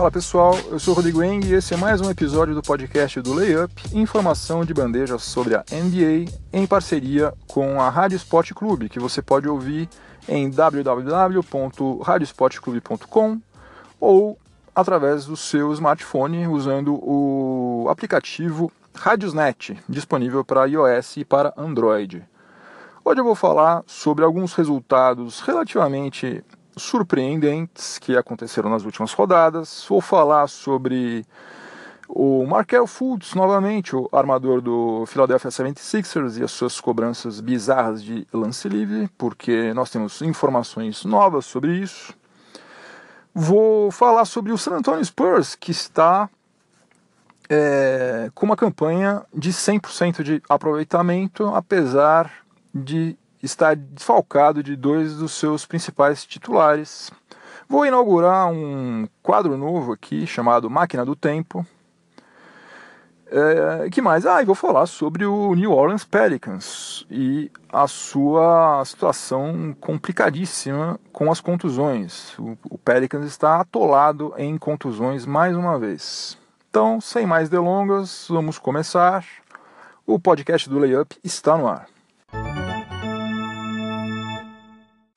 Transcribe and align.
Fala 0.00 0.10
pessoal, 0.10 0.56
eu 0.70 0.78
sou 0.78 0.94
Rodrigo 0.94 1.22
Eng 1.22 1.46
e 1.46 1.52
esse 1.52 1.74
é 1.74 1.76
mais 1.76 2.00
um 2.00 2.08
episódio 2.08 2.54
do 2.54 2.62
podcast 2.62 3.20
do 3.20 3.34
Layup, 3.34 3.70
informação 3.92 4.64
de 4.64 4.72
bandeja 4.72 5.18
sobre 5.18 5.54
a 5.54 5.62
NBA 5.70 6.24
em 6.54 6.66
parceria 6.66 7.34
com 7.46 7.78
a 7.78 7.90
Rádio 7.90 8.16
Sport 8.16 8.54
Clube, 8.54 8.88
que 8.88 8.98
você 8.98 9.20
pode 9.20 9.46
ouvir 9.46 9.90
em 10.26 10.48
www.radiosportclube.com 10.48 13.38
ou 14.00 14.38
através 14.74 15.26
do 15.26 15.36
seu 15.36 15.70
smartphone 15.74 16.46
usando 16.46 16.94
o 16.94 17.86
aplicativo 17.90 18.72
Radiosnet, 18.94 19.78
disponível 19.86 20.42
para 20.42 20.64
iOS 20.64 21.18
e 21.18 21.26
para 21.26 21.52
Android. 21.58 22.24
Hoje 23.04 23.20
eu 23.20 23.24
vou 23.24 23.34
falar 23.34 23.82
sobre 23.86 24.24
alguns 24.24 24.54
resultados 24.54 25.40
relativamente 25.40 26.42
surpreendentes 26.76 27.98
que 27.98 28.16
aconteceram 28.16 28.70
nas 28.70 28.84
últimas 28.84 29.12
rodadas. 29.12 29.84
Vou 29.88 30.00
falar 30.00 30.48
sobre 30.48 31.26
o 32.08 32.44
Markel 32.44 32.86
Fultz, 32.86 33.34
novamente, 33.34 33.94
o 33.94 34.08
armador 34.12 34.60
do 34.60 35.04
Philadelphia 35.06 35.50
76ers 35.50 36.40
e 36.40 36.42
as 36.42 36.50
suas 36.50 36.80
cobranças 36.80 37.40
bizarras 37.40 38.02
de 38.02 38.26
lance 38.32 38.68
livre, 38.68 39.08
porque 39.16 39.72
nós 39.74 39.90
temos 39.90 40.20
informações 40.20 41.04
novas 41.04 41.44
sobre 41.44 41.78
isso. 41.78 42.12
Vou 43.32 43.92
falar 43.92 44.24
sobre 44.24 44.50
o 44.50 44.58
San 44.58 44.72
Antonio 44.72 45.04
Spurs, 45.04 45.54
que 45.54 45.70
está 45.70 46.28
é, 47.48 48.30
com 48.34 48.46
uma 48.46 48.56
campanha 48.56 49.22
de 49.32 49.52
100% 49.52 50.24
de 50.24 50.42
aproveitamento, 50.48 51.46
apesar 51.46 52.30
de 52.74 53.16
está 53.42 53.74
desfalcado 53.74 54.62
de 54.62 54.76
dois 54.76 55.16
dos 55.16 55.32
seus 55.32 55.64
principais 55.66 56.24
titulares. 56.24 57.10
Vou 57.68 57.86
inaugurar 57.86 58.50
um 58.50 59.06
quadro 59.22 59.56
novo 59.56 59.92
aqui 59.92 60.26
chamado 60.26 60.68
Máquina 60.68 61.04
do 61.04 61.14
Tempo. 61.14 61.64
É, 63.32 63.88
que 63.90 64.02
mais? 64.02 64.26
Ah, 64.26 64.42
e 64.42 64.44
vou 64.44 64.56
falar 64.56 64.86
sobre 64.86 65.24
o 65.24 65.54
New 65.54 65.70
Orleans 65.70 66.04
Pelicans 66.04 67.06
e 67.08 67.48
a 67.72 67.86
sua 67.86 68.82
situação 68.84 69.76
complicadíssima 69.80 70.98
com 71.12 71.30
as 71.30 71.40
contusões. 71.40 72.36
O, 72.40 72.58
o 72.68 72.76
Pelicans 72.76 73.24
está 73.24 73.60
atolado 73.60 74.34
em 74.36 74.58
contusões 74.58 75.24
mais 75.24 75.56
uma 75.56 75.78
vez. 75.78 76.36
Então, 76.68 77.00
sem 77.00 77.24
mais 77.24 77.48
delongas, 77.48 78.26
vamos 78.28 78.58
começar. 78.58 79.24
O 80.04 80.18
podcast 80.18 80.68
do 80.68 80.80
Layup 80.80 81.16
está 81.22 81.56
no 81.56 81.68
ar. 81.68 81.86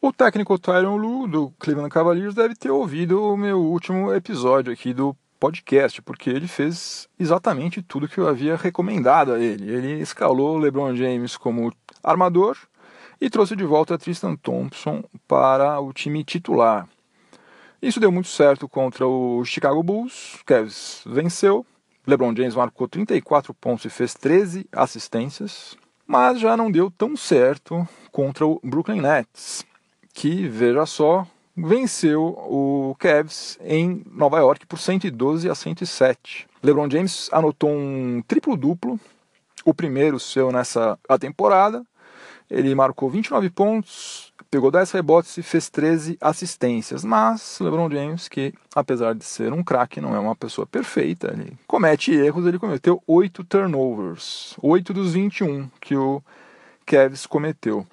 O 0.05 0.11
técnico 0.11 0.59
Tyron 0.59 0.97
Lu, 0.97 1.29
do 1.29 1.49
Cleveland 1.57 1.89
Cavaliers, 1.89 2.35
deve 2.35 2.55
ter 2.55 2.69
ouvido 2.69 3.23
o 3.23 3.37
meu 3.37 3.61
último 3.61 4.13
episódio 4.13 4.73
aqui 4.73 4.93
do 4.93 5.15
podcast, 5.39 6.01
porque 6.01 6.29
ele 6.29 6.45
fez 6.45 7.07
exatamente 7.17 7.81
tudo 7.81 8.09
que 8.09 8.17
eu 8.17 8.27
havia 8.27 8.57
recomendado 8.57 9.31
a 9.31 9.39
ele. 9.39 9.63
Ele 9.71 10.01
escalou 10.01 10.57
LeBron 10.57 10.93
James 10.93 11.37
como 11.37 11.73
armador 12.03 12.57
e 13.21 13.29
trouxe 13.29 13.55
de 13.55 13.63
volta 13.63 13.97
Tristan 13.97 14.35
Thompson 14.35 15.05
para 15.25 15.79
o 15.79 15.93
time 15.93 16.21
titular. 16.25 16.85
Isso 17.81 17.97
deu 17.97 18.11
muito 18.11 18.27
certo 18.27 18.67
contra 18.67 19.07
o 19.07 19.45
Chicago 19.45 19.81
Bulls. 19.81 20.37
Cavs 20.45 21.01
venceu. 21.05 21.65
LeBron 22.05 22.35
James 22.35 22.55
marcou 22.55 22.89
34 22.89 23.53
pontos 23.53 23.85
e 23.85 23.89
fez 23.89 24.13
13 24.13 24.67
assistências, 24.69 25.77
mas 26.05 26.41
já 26.41 26.57
não 26.57 26.69
deu 26.69 26.91
tão 26.91 27.15
certo 27.15 27.87
contra 28.11 28.45
o 28.45 28.59
Brooklyn 28.61 28.99
Nets 28.99 29.65
que, 30.13 30.47
veja 30.47 30.85
só, 30.85 31.25
venceu 31.55 32.23
o 32.23 32.95
Cavs 32.99 33.57
em 33.61 34.03
Nova 34.11 34.39
York 34.39 34.65
por 34.65 34.77
112 34.77 35.49
a 35.49 35.55
107. 35.55 36.47
LeBron 36.61 36.89
James 36.89 37.29
anotou 37.31 37.69
um 37.71 38.21
triplo-duplo, 38.27 38.99
o 39.65 39.73
primeiro 39.73 40.19
seu 40.19 40.51
nessa 40.51 40.97
temporada. 41.19 41.83
Ele 42.49 42.75
marcou 42.75 43.09
29 43.09 43.49
pontos, 43.49 44.31
pegou 44.51 44.69
10 44.69 44.91
rebotes 44.91 45.37
e 45.37 45.41
fez 45.41 45.69
13 45.69 46.17
assistências. 46.21 47.03
Mas 47.03 47.57
LeBron 47.59 47.89
James, 47.89 48.27
que 48.27 48.53
apesar 48.75 49.15
de 49.15 49.23
ser 49.23 49.51
um 49.51 49.63
craque, 49.63 49.99
não 49.99 50.15
é 50.15 50.19
uma 50.19 50.35
pessoa 50.35 50.67
perfeita, 50.67 51.31
ele 51.33 51.57
comete 51.65 52.13
erros, 52.13 52.45
ele 52.45 52.59
cometeu 52.59 53.01
8 53.07 53.43
turnovers, 53.45 54.55
8 54.61 54.93
dos 54.93 55.13
21 55.13 55.69
que 55.81 55.95
o 55.95 56.21
Cavs 56.85 57.25
cometeu 57.25 57.87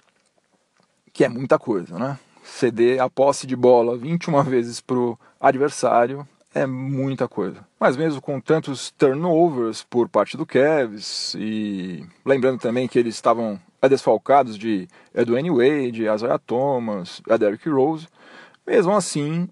que 1.13 1.25
é 1.25 1.29
muita 1.29 1.59
coisa, 1.59 1.99
né? 1.99 2.19
Ceder 2.43 3.01
a 3.01 3.09
posse 3.09 3.47
de 3.47 3.55
bola 3.55 3.97
21 3.97 4.43
vezes 4.45 4.81
para 4.81 4.97
o 4.97 5.19
adversário 5.41 6.27
é 6.55 6.67
muita 6.67 7.29
coisa. 7.29 7.65
Mas 7.79 7.97
mesmo 7.97 8.21
com 8.21 8.41
tantos 8.41 8.91
turnovers 8.91 9.85
por 9.89 10.09
parte 10.09 10.37
do 10.37 10.45
Cavs, 10.45 11.35
e 11.39 12.05
lembrando 12.25 12.59
também 12.59 12.89
que 12.89 12.99
eles 12.99 13.15
estavam 13.15 13.61
desfalcados 13.89 14.59
de 14.59 14.89
Edwin 15.15 15.51
Wade, 15.51 16.05
Isaiah 16.05 16.39
Thomas, 16.39 17.23
Derrick 17.39 17.69
Rose, 17.69 18.09
mesmo 18.67 18.93
assim 18.93 19.49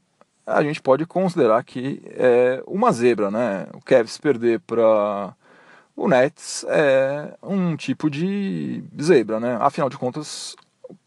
a 0.47 0.63
gente 0.63 0.81
pode 0.81 1.05
considerar 1.05 1.63
que 1.63 2.01
é 2.07 2.63
uma 2.67 2.91
zebra, 2.91 3.31
né? 3.31 3.67
O 3.75 3.83
Cavs 3.83 4.17
perder 4.19 4.61
para 4.61 5.35
o 5.95 6.09
Nets 6.09 6.65
é 6.69 7.35
um 7.43 7.77
tipo 7.77 8.09
de 8.09 8.83
zebra, 9.01 9.39
né? 9.39 9.59
Afinal 9.61 9.91
de 9.91 9.99
contas, 9.99 10.57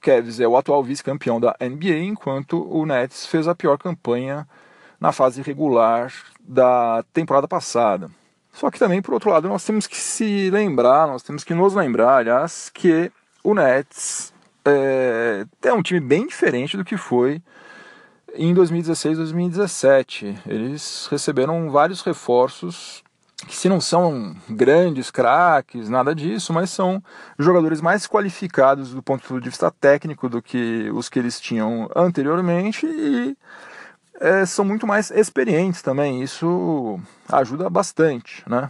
Cavs 0.01 0.39
é 0.39 0.47
o 0.47 0.57
atual 0.57 0.83
vice-campeão 0.83 1.39
da 1.39 1.55
NBA, 1.61 1.99
enquanto 1.99 2.67
o 2.69 2.85
Nets 2.85 3.25
fez 3.25 3.47
a 3.47 3.55
pior 3.55 3.77
campanha 3.77 4.47
na 4.99 5.11
fase 5.11 5.41
regular 5.41 6.11
da 6.39 7.03
temporada 7.13 7.47
passada. 7.47 8.09
Só 8.51 8.69
que 8.69 8.79
também, 8.79 9.01
por 9.01 9.13
outro 9.13 9.29
lado, 9.29 9.47
nós 9.47 9.63
temos 9.63 9.87
que 9.87 9.97
se 9.97 10.49
lembrar, 10.49 11.07
nós 11.07 11.23
temos 11.23 11.43
que 11.43 11.53
nos 11.53 11.73
lembrar, 11.73 12.17
aliás, 12.17 12.69
que 12.73 13.11
o 13.43 13.53
Nets 13.53 14.33
é, 14.65 15.45
é 15.61 15.73
um 15.73 15.81
time 15.81 15.99
bem 15.99 16.27
diferente 16.27 16.75
do 16.75 16.83
que 16.83 16.97
foi 16.97 17.41
em 18.33 18.53
2016 18.53 19.17
2017. 19.17 20.37
Eles 20.47 21.07
receberam 21.09 21.69
vários 21.69 22.01
reforços 22.01 23.03
que 23.47 23.55
se 23.55 23.67
não 23.67 23.81
são 23.81 24.35
grandes 24.49 25.09
craques, 25.11 25.89
nada 25.89 26.13
disso, 26.13 26.53
mas 26.53 26.69
são 26.69 27.01
jogadores 27.37 27.81
mais 27.81 28.07
qualificados 28.07 28.93
do 28.93 29.01
ponto 29.01 29.39
de 29.39 29.49
vista 29.49 29.71
técnico 29.71 30.29
do 30.29 30.41
que 30.41 30.89
os 30.93 31.09
que 31.09 31.19
eles 31.19 31.39
tinham 31.39 31.89
anteriormente 31.95 32.85
e 32.85 33.35
é, 34.19 34.45
são 34.45 34.63
muito 34.63 34.85
mais 34.85 35.09
experientes 35.11 35.81
também. 35.81 36.21
Isso 36.21 36.99
ajuda 37.27 37.69
bastante, 37.69 38.43
né? 38.47 38.69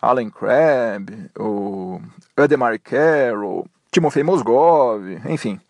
Allen 0.00 0.30
Crabbe, 0.30 1.30
o 1.38 2.00
Ademar 2.36 2.78
Carroll, 2.80 3.66
Timofey 3.90 4.22
Mosgov, 4.22 5.02
enfim. 5.26 5.60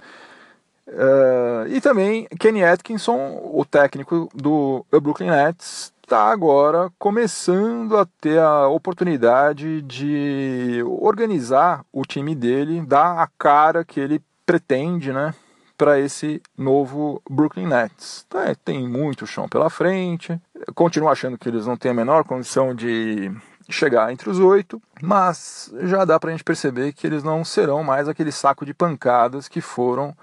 Uh, 0.89 1.67
e 1.69 1.81
também 1.81 2.27
Kenny 2.39 2.65
Atkinson, 2.65 3.41
o 3.43 3.65
técnico 3.65 4.29
do 4.35 4.85
Brooklyn 4.91 5.31
Nets, 5.31 5.93
está 6.13 6.31
agora 6.31 6.93
começando 6.99 7.97
a 7.97 8.05
ter 8.05 8.39
a 8.39 8.69
oportunidade 8.69 9.81
de 9.81 10.85
organizar 10.87 11.87
o 11.91 12.03
time 12.03 12.35
dele, 12.35 12.83
dar 12.83 13.19
a 13.19 13.27
cara 13.39 13.83
que 13.83 13.99
ele 13.99 14.21
pretende, 14.45 15.11
né, 15.11 15.35
para 15.75 15.99
esse 15.99 16.43
novo 16.57 17.23
Brooklyn 17.31 17.67
Nets. 17.67 18.27
É, 18.47 18.55
tem 18.55 18.87
muito 18.87 19.27
chão 19.27 19.49
pela 19.49 19.71
frente. 19.71 20.39
continuo 20.75 21.09
achando 21.09 21.39
que 21.39 21.49
eles 21.49 21.67
não 21.67 21.79
têm 21.79 21.93
a 21.93 21.95
menor 21.95 22.25
condição 22.25 22.75
de 22.75 23.33
chegar 23.71 24.13
entre 24.13 24.29
os 24.29 24.39
oito, 24.39 24.83
mas 25.01 25.73
já 25.85 26.05
dá 26.05 26.21
para 26.21 26.29
a 26.29 26.33
gente 26.33 26.45
perceber 26.45 26.93
que 26.93 27.07
eles 27.07 27.25
não 27.25 27.43
serão 27.43 27.83
mais 27.83 28.07
aquele 28.07 28.33
saco 28.33 28.67
de 28.67 28.75
pancadas 28.75 29.49
que 29.49 29.63
foram 29.63 30.15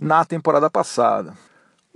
na 0.00 0.24
temporada 0.24 0.68
passada. 0.68 1.34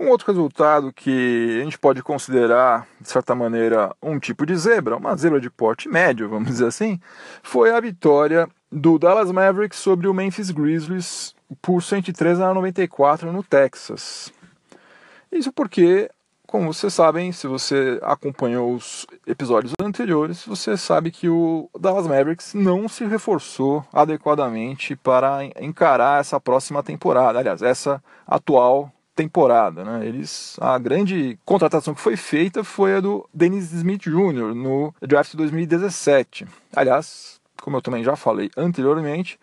Um 0.01 0.09
outro 0.09 0.25
resultado 0.25 0.91
que 0.91 1.59
a 1.61 1.63
gente 1.63 1.77
pode 1.77 2.01
considerar, 2.01 2.87
de 2.99 3.07
certa 3.07 3.35
maneira, 3.35 3.95
um 4.01 4.17
tipo 4.17 4.47
de 4.47 4.55
zebra, 4.55 4.97
uma 4.97 5.15
zebra 5.15 5.39
de 5.39 5.47
porte 5.47 5.87
médio, 5.87 6.27
vamos 6.27 6.49
dizer 6.49 6.65
assim, 6.65 6.99
foi 7.43 7.69
a 7.69 7.79
vitória 7.79 8.49
do 8.71 8.97
Dallas 8.97 9.31
Mavericks 9.31 9.77
sobre 9.77 10.07
o 10.07 10.13
Memphis 10.13 10.49
Grizzlies 10.49 11.35
por 11.61 11.83
103 11.83 12.39
a 12.39 12.51
94 12.51 13.31
no 13.31 13.43
Texas. 13.43 14.33
Isso 15.31 15.53
porque, 15.53 16.09
como 16.47 16.73
vocês 16.73 16.95
sabem, 16.95 17.31
se 17.31 17.45
você 17.45 17.99
acompanhou 18.01 18.73
os 18.73 19.05
episódios 19.27 19.73
anteriores, 19.79 20.43
você 20.47 20.75
sabe 20.77 21.11
que 21.11 21.29
o 21.29 21.69
Dallas 21.79 22.07
Mavericks 22.07 22.55
não 22.55 22.89
se 22.89 23.05
reforçou 23.05 23.85
adequadamente 23.93 24.95
para 24.95 25.45
encarar 25.61 26.21
essa 26.21 26.39
próxima 26.39 26.81
temporada, 26.81 27.37
aliás, 27.37 27.61
essa 27.61 28.03
atual 28.25 28.91
temporada. 29.15 29.83
Né? 29.83 30.07
Eles, 30.07 30.57
a 30.59 30.77
grande 30.77 31.37
contratação 31.45 31.93
que 31.93 32.01
foi 32.01 32.15
feita 32.15 32.63
foi 32.63 32.95
a 32.95 32.99
do 32.99 33.27
Dennis 33.33 33.71
Smith 33.71 34.01
Jr. 34.03 34.53
no 34.55 34.93
draft 35.01 35.35
2017. 35.35 36.45
Aliás, 36.75 37.39
como 37.61 37.77
eu 37.77 37.81
também 37.81 38.03
já 38.03 38.15
falei 38.15 38.49
anteriormente, 38.57 39.39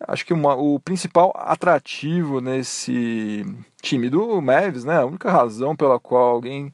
acho 0.00 0.24
que 0.24 0.32
uma, 0.32 0.54
o 0.54 0.78
principal 0.78 1.32
atrativo 1.36 2.40
nesse 2.40 3.44
time 3.82 4.08
do 4.08 4.40
Mavis, 4.40 4.84
né, 4.84 4.98
a 4.98 5.06
única 5.06 5.30
razão 5.30 5.74
pela 5.74 5.98
qual 5.98 6.28
alguém 6.28 6.72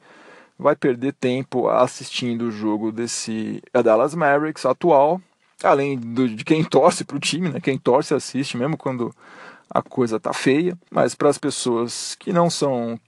vai 0.58 0.76
perder 0.76 1.12
tempo 1.14 1.68
assistindo 1.68 2.42
o 2.42 2.50
jogo 2.50 2.92
desse 2.92 3.62
Dallas 3.82 4.14
Mavericks 4.14 4.64
atual, 4.64 5.20
além 5.62 5.98
do, 5.98 6.28
de 6.28 6.44
quem 6.44 6.62
torce 6.62 7.04
para 7.04 7.16
o 7.16 7.20
time, 7.20 7.48
né? 7.48 7.60
Quem 7.60 7.78
torce 7.78 8.14
assiste 8.14 8.56
mesmo 8.56 8.76
quando 8.76 9.14
a 9.72 9.82
coisa 9.82 10.20
tá 10.20 10.32
feia, 10.32 10.76
mas 10.90 11.14
para 11.14 11.28
as 11.28 11.38
pessoas 11.38 12.14
que 12.19 12.32
não 12.32 12.50
são 12.50 12.98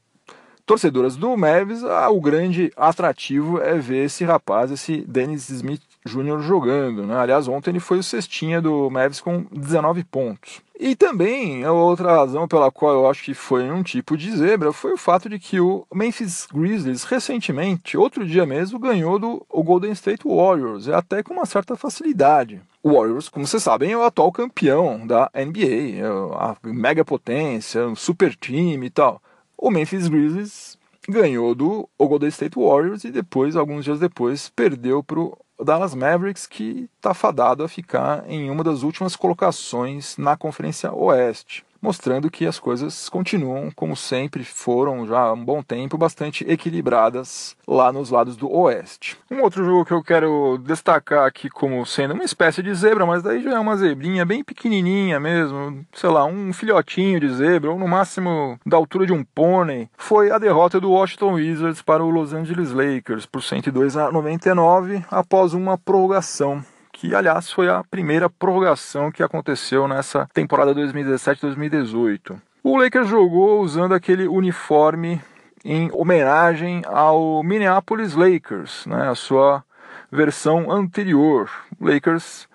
torcedoras 0.65 1.15
do 1.17 1.37
Mavis, 1.37 1.85
ah, 1.85 2.09
o 2.09 2.21
grande 2.21 2.73
atrativo 2.77 3.61
é 3.61 3.79
ver 3.79 4.07
esse 4.07 4.25
rapaz, 4.25 4.71
esse 4.71 5.03
Dennis 5.03 5.51
Smith 5.51 5.83
Jr. 6.07 6.41
jogando. 6.41 7.07
Né? 7.07 7.17
Aliás, 7.17 7.49
ontem 7.49 7.71
ele 7.71 7.81
foi 7.81 7.99
o 7.99 8.03
cestinha 8.03 8.63
do 8.63 8.89
Mavis 8.91 9.21
com 9.21 9.45
19 9.53 10.05
pontos. 10.05 10.63
E 10.87 10.95
também 10.95 11.65
a 11.65 11.73
outra 11.73 12.15
razão 12.15 12.47
pela 12.47 12.71
qual 12.71 12.93
eu 12.93 13.09
acho 13.09 13.25
que 13.25 13.33
foi 13.33 13.71
um 13.71 13.83
tipo 13.83 14.19
de 14.19 14.31
zebra 14.37 14.71
foi 14.71 14.93
o 14.93 14.99
fato 14.99 15.31
de 15.31 15.39
que 15.39 15.59
o 15.59 15.87
Memphis 15.91 16.47
Grizzlies 16.53 17.05
recentemente, 17.05 17.97
outro 17.97 18.27
dia 18.27 18.45
mesmo, 18.45 18.79
ganhou 18.79 19.19
do 19.19 19.47
Golden 19.51 19.93
State 19.93 20.29
Warriors, 20.29 20.87
até 20.91 21.23
com 21.23 21.33
uma 21.33 21.47
certa 21.47 21.75
facilidade. 21.75 22.61
O 22.83 22.93
Warriors, 22.93 23.31
como 23.31 23.47
vocês 23.47 23.63
sabem, 23.63 23.93
é 23.93 23.97
o 23.97 24.03
atual 24.03 24.31
campeão 24.31 25.07
da 25.07 25.31
NBA, 25.35 26.03
é 26.03 26.07
a 26.37 26.55
mega 26.63 27.03
potência, 27.03 27.87
um 27.87 27.97
super 27.97 28.37
time 28.37 28.89
e 28.89 28.91
tal. 28.91 29.23
O 29.57 29.71
Memphis 29.71 30.07
Grizzlies 30.07 30.77
ganhou 31.09 31.55
do 31.55 31.89
Golden 31.99 32.29
State 32.29 32.59
Warriors 32.59 33.05
e 33.05 33.11
depois, 33.11 33.57
alguns 33.57 33.87
dias 33.87 34.01
depois, 34.01 34.51
perdeu 34.51 35.03
para 35.03 35.19
o 35.19 35.39
Dallas 35.63 35.95
Mavericks, 35.95 36.47
que 36.47 36.89
está 36.97 37.15
fadado 37.15 37.63
a 37.63 37.69
ficar 37.69 38.25
em 38.29 38.51
uma 38.51 38.65
das 38.65 38.83
últimas 38.83 39.15
colocações 39.15 40.17
na 40.17 40.37
Conferência 40.37 40.93
Oeste 40.93 41.65
mostrando 41.85 42.31
que 42.31 42.47
as 42.47 42.59
coisas 42.59 43.11
continuam, 43.11 43.71
como 43.77 43.95
sempre 43.95 44.43
foram 44.43 45.07
já 45.07 45.19
há 45.19 45.33
um 45.35 45.45
bom 45.45 45.63
tempo, 45.63 45.99
bastante 45.99 46.43
equilibradas 46.51 47.55
lá 47.69 47.93
nos 47.93 48.09
lados 48.09 48.39
do 48.39 48.51
oeste. 48.51 49.19
Um 49.31 49.43
outro 49.43 49.63
jogo 49.63 49.85
que 49.85 49.93
eu 49.93 50.03
quero 50.03 50.57
destacar 50.65 51.27
aqui 51.27 51.51
como 51.51 51.85
sendo 51.85 52.15
uma 52.15 52.25
espécie 52.25 52.63
de 52.63 52.75
zebra, 52.75 53.05
mas 53.05 53.23
daí 53.23 53.43
já 53.43 53.51
é 53.51 53.59
uma 53.59 53.77
zebrinha 53.77 54.25
bem 54.25 54.43
pequenininha 54.43 55.21
mesmo, 55.21 55.85
sei 55.93 56.09
lá, 56.09 56.25
um 56.25 56.55
filhotinho 56.55 57.21
de 57.21 57.29
zebra, 57.29 57.71
ou 57.71 57.79
no 57.79 57.87
máximo 57.87 58.59
da 58.65 58.79
altura 58.79 59.05
de 59.05 59.13
um 59.13 59.23
pônei, 59.23 59.91
foi 59.99 60.31
a 60.31 60.39
derrota 60.39 60.81
do 60.81 60.91
Washington 60.91 61.35
Wizards 61.35 61.83
para 61.83 62.03
o 62.03 62.09
Los 62.09 62.33
Angeles 62.33 62.71
Lakers 62.71 63.27
por 63.27 63.43
102 63.43 63.99
a 63.99 64.11
99 64.11 65.05
após 65.11 65.53
uma 65.53 65.77
prorrogação 65.77 66.65
que 66.95 67.13
aliás 67.15 67.51
foi 67.51 67.69
a 67.69 67.83
primeira 67.83 68.31
prorrogação 68.31 69.11
que 69.11 69.23
aconteceu 69.23 69.87
nessa 69.89 70.29
temporada 70.33 70.73
2017-2018. 70.75 72.37
O 72.63 72.79
Lakers 72.79 73.09
jogou 73.09 73.61
usando 73.61 73.95
aquele 73.95 74.29
uniforme 74.29 75.21
em 75.65 75.91
homenagem 75.93 76.83
ao 76.87 77.43
Minneapolis 77.43 78.15
Lakers, 78.15 78.87
né, 78.87 79.09
a 79.09 79.15
sua 79.15 79.65
versão 80.11 80.71
anterior. 80.71 81.51
O 81.81 81.87
Lakers 81.87 82.49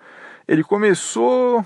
ele 0.48 0.64
começou 0.64 1.64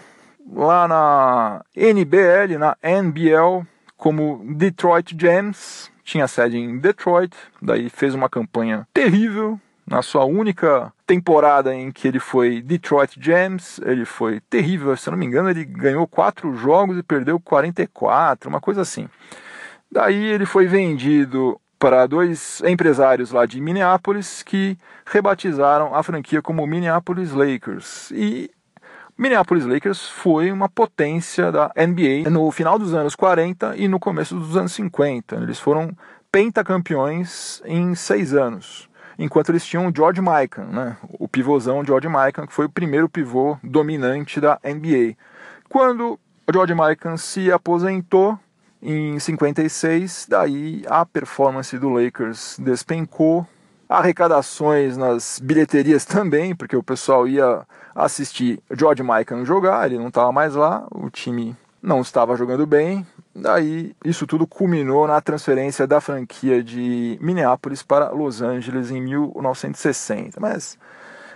lá 0.53 0.89
na 0.89 1.65
NBL, 1.77 2.59
na 2.59 2.77
NBL, 2.83 3.65
como 3.97 4.45
Detroit 4.57 5.17
Gems, 5.19 5.91
tinha 6.03 6.27
sede 6.27 6.59
em 6.59 6.79
Detroit, 6.79 7.35
daí 7.63 7.89
fez 7.89 8.15
uma 8.15 8.29
campanha 8.29 8.87
terrível, 8.93 9.59
na 9.87 10.01
sua 10.03 10.25
única 10.25 10.93
temporada 11.07 11.75
em 11.75 11.93
que 11.93 12.09
ele 12.09 12.19
foi 12.19 12.63
Detroit 12.63 13.19
Gems, 13.21 13.79
ele 13.85 14.05
foi 14.05 14.41
terrível, 14.49 14.97
se 14.97 15.11
não 15.11 15.19
me 15.19 15.27
engano, 15.27 15.51
ele 15.51 15.65
ganhou 15.65 16.07
quatro 16.07 16.55
jogos 16.57 16.97
e 16.97 17.03
perdeu 17.03 17.39
44, 17.39 18.49
uma 18.49 18.61
coisa 18.61 18.81
assim. 18.81 19.09
Daí 19.93 20.25
ele 20.25 20.47
foi 20.47 20.67
vendido 20.67 21.61
para 21.79 22.07
dois 22.07 22.63
empresários 22.65 23.31
lá 23.31 23.45
de 23.45 23.61
Minneapolis 23.61 24.43
que 24.43 24.79
rebatizaram 25.05 25.95
a 25.95 26.03
franquia 26.03 26.41
como 26.41 26.67
Minneapolis 26.67 27.33
Lakers. 27.33 28.11
E 28.11 28.51
Minneapolis 29.19 29.67
Lakers 29.67 30.09
foi 30.09 30.51
uma 30.51 30.69
potência 30.69 31.53
da 31.53 31.71
NBA 31.77 32.31
no 32.31 32.51
final 32.51 32.79
dos 32.79 32.95
anos 32.95 33.15
40 33.15 33.77
e 33.77 33.87
no 33.87 34.01
começo 34.01 34.35
dos 34.35 34.57
anos 34.57 34.73
50. 34.73 35.37
Eles 35.37 35.61
foram 35.61 35.95
pentacampeões 36.33 37.61
em 37.67 37.95
seis 37.95 38.33
anos 38.35 38.89
enquanto 39.19 39.51
eles 39.51 39.65
tinham 39.65 39.87
o 39.87 39.93
George 39.95 40.21
Mikan, 40.21 40.65
né? 40.65 40.97
o 41.19 41.29
pivôzão 41.29 41.85
George 41.85 42.09
Mikan, 42.09 42.47
que 42.47 42.53
foi 42.53 42.67
o 42.67 42.71
primeiro 42.71 43.09
pivô 43.09 43.57
dominante 43.63 44.41
da 44.41 44.59
NBA. 44.65 45.17
Quando 45.69 46.19
o 46.47 46.53
George 46.53 46.75
Mikan 46.75 47.17
se 47.17 47.51
aposentou 47.51 48.39
em 48.83 49.19
56, 49.19 50.27
daí 50.29 50.85
a 50.89 51.07
performance 51.07 51.79
do 51.79 51.89
Lakers 51.89 52.59
despencou, 52.59 53.47
arrecadações 53.89 54.97
nas 54.97 55.41
bilheterias 55.43 56.05
também, 56.05 56.55
porque 56.55 56.77
o 56.77 56.83
pessoal 56.83 57.27
ia 57.27 57.63
assistir 57.95 58.61
George 58.77 59.03
Mikan 59.03 59.45
jogar, 59.45 59.87
ele 59.87 59.99
não 59.99 60.09
estava 60.09 60.33
mais 60.33 60.55
lá, 60.55 60.87
o 60.91 61.09
time 61.09 61.57
não 61.83 62.01
estava 62.01 62.37
jogando 62.37 62.67
bem, 62.67 63.07
Daí, 63.35 63.97
isso 64.05 64.27
tudo 64.27 64.47
culminou 64.47 65.09
na 65.09 65.21
transferência 65.21 65.87
da 65.87 66.01
franquia 66.01 66.63
de 66.63 67.19
Minneapolis 67.21 67.83
para 67.83 68.11
Los 68.11 68.41
Angeles 68.41 68.91
em 68.91 69.01
1960. 69.01 70.39
Mas, 70.41 70.79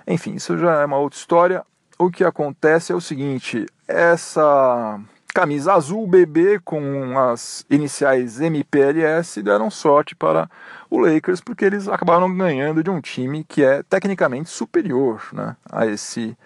enfim, 0.06 0.34
isso 0.34 0.56
já 0.56 0.82
é 0.82 0.84
uma 0.84 0.98
outra 0.98 1.18
história. 1.18 1.64
O 1.98 2.08
que 2.08 2.22
acontece 2.22 2.92
é 2.92 2.94
o 2.94 3.00
seguinte: 3.00 3.66
essa 3.88 5.00
camisa 5.34 5.74
azul 5.74 6.06
bebê 6.06 6.60
com 6.64 7.18
as 7.18 7.66
iniciais 7.68 8.40
MPLS 8.40 9.42
deram 9.42 9.70
sorte 9.70 10.14
para 10.14 10.48
o 10.90 10.98
Lakers 10.98 11.40
porque 11.40 11.64
eles 11.64 11.86
acabaram 11.86 12.34
ganhando 12.36 12.82
de 12.82 12.90
um 12.90 13.00
time 13.00 13.44
que 13.44 13.62
é 13.62 13.82
tecnicamente 13.82 14.50
superior 14.50 15.22
né, 15.32 15.54
a 15.70 15.86
esse 15.86 16.36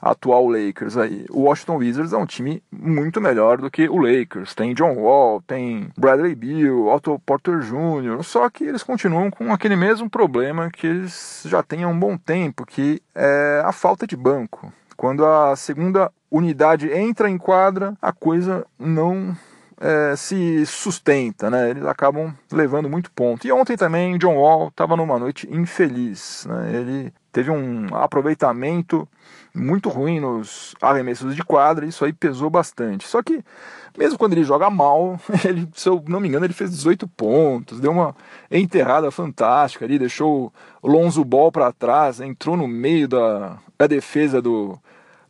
atual 0.00 0.48
Lakers 0.48 0.96
aí. 0.96 1.26
O 1.30 1.42
Washington 1.42 1.76
Wizards 1.76 2.12
é 2.12 2.16
um 2.16 2.26
time 2.26 2.62
muito 2.70 3.20
melhor 3.20 3.58
do 3.58 3.70
que 3.70 3.88
o 3.88 3.98
Lakers. 3.98 4.54
Tem 4.54 4.74
John 4.74 4.94
Wall, 4.94 5.42
tem 5.42 5.88
Bradley 5.96 6.34
Beal, 6.34 6.86
Otto 6.86 7.18
Porter 7.24 7.60
Jr., 7.60 8.22
só 8.22 8.48
que 8.48 8.64
eles 8.64 8.82
continuam 8.82 9.30
com 9.30 9.52
aquele 9.52 9.76
mesmo 9.76 10.08
problema 10.08 10.70
que 10.70 10.86
eles 10.86 11.42
já 11.46 11.62
têm 11.62 11.84
há 11.84 11.88
um 11.88 11.98
bom 11.98 12.16
tempo, 12.16 12.64
que 12.66 13.02
é 13.14 13.62
a 13.64 13.72
falta 13.72 14.06
de 14.06 14.16
banco. 14.16 14.72
Quando 14.96 15.24
a 15.24 15.56
segunda 15.56 16.12
unidade 16.30 16.92
entra 16.92 17.28
em 17.28 17.38
quadra, 17.38 17.94
a 18.00 18.12
coisa 18.12 18.66
não 18.78 19.34
é, 19.80 20.14
se 20.14 20.66
sustenta, 20.66 21.48
né? 21.48 21.70
Eles 21.70 21.86
acabam 21.86 22.34
levando 22.52 22.88
muito 22.88 23.10
ponto. 23.10 23.46
E 23.46 23.52
ontem 23.52 23.76
também 23.76 24.18
John 24.18 24.36
Wall 24.36 24.68
estava 24.68 24.94
numa 24.94 25.18
noite 25.18 25.48
infeliz, 25.50 26.46
né? 26.46 26.70
Ele 26.74 27.12
teve 27.32 27.50
um 27.50 27.86
aproveitamento 27.94 29.08
muito 29.54 29.88
ruim 29.88 30.20
nos 30.20 30.74
arremessos 30.80 31.34
de 31.34 31.42
quadra, 31.42 31.86
isso 31.86 32.04
aí 32.04 32.12
pesou 32.12 32.50
bastante. 32.50 33.08
Só 33.08 33.22
que, 33.22 33.42
mesmo 33.96 34.18
quando 34.18 34.34
ele 34.34 34.44
joga 34.44 34.68
mal, 34.68 35.18
ele, 35.44 35.66
se 35.74 35.88
eu 35.88 36.04
não 36.06 36.20
me 36.20 36.28
engano, 36.28 36.44
ele 36.44 36.52
fez 36.52 36.70
18 36.70 37.08
pontos, 37.08 37.80
deu 37.80 37.90
uma 37.90 38.14
enterrada 38.50 39.10
fantástica 39.10 39.84
ali, 39.84 39.98
deixou 39.98 40.52
o 40.82 40.88
Lonzo 40.88 41.24
Ball 41.24 41.50
para 41.50 41.72
trás, 41.72 42.20
entrou 42.20 42.56
no 42.56 42.68
meio 42.68 43.08
da, 43.08 43.58
da 43.78 43.86
defesa 43.86 44.42
do 44.42 44.78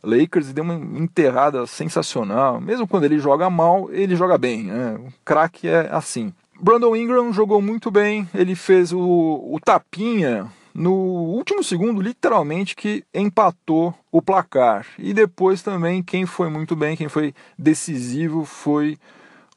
Lakers 0.03 0.49
e 0.49 0.53
deu 0.53 0.63
uma 0.63 0.75
enterrada 0.75 1.65
sensacional. 1.67 2.59
Mesmo 2.59 2.87
quando 2.87 3.03
ele 3.03 3.19
joga 3.19 3.49
mal, 3.49 3.89
ele 3.91 4.15
joga 4.15 4.37
bem. 4.37 4.63
Né? 4.63 4.95
O 4.95 5.13
craque 5.23 5.67
é 5.67 5.89
assim. 5.91 6.33
Brandon 6.59 6.95
Ingram 6.95 7.33
jogou 7.33 7.61
muito 7.61 7.89
bem, 7.89 8.29
ele 8.35 8.55
fez 8.55 8.93
o, 8.93 8.99
o 8.99 9.59
tapinha 9.63 10.47
no 10.73 10.93
último 10.93 11.63
segundo, 11.63 12.01
literalmente, 12.01 12.75
que 12.75 13.03
empatou 13.13 13.93
o 14.11 14.21
placar. 14.21 14.85
E 14.97 15.13
depois 15.13 15.61
também, 15.61 16.03
quem 16.03 16.25
foi 16.25 16.49
muito 16.49 16.75
bem, 16.75 16.95
quem 16.95 17.09
foi 17.09 17.33
decisivo 17.57 18.45
foi 18.45 18.97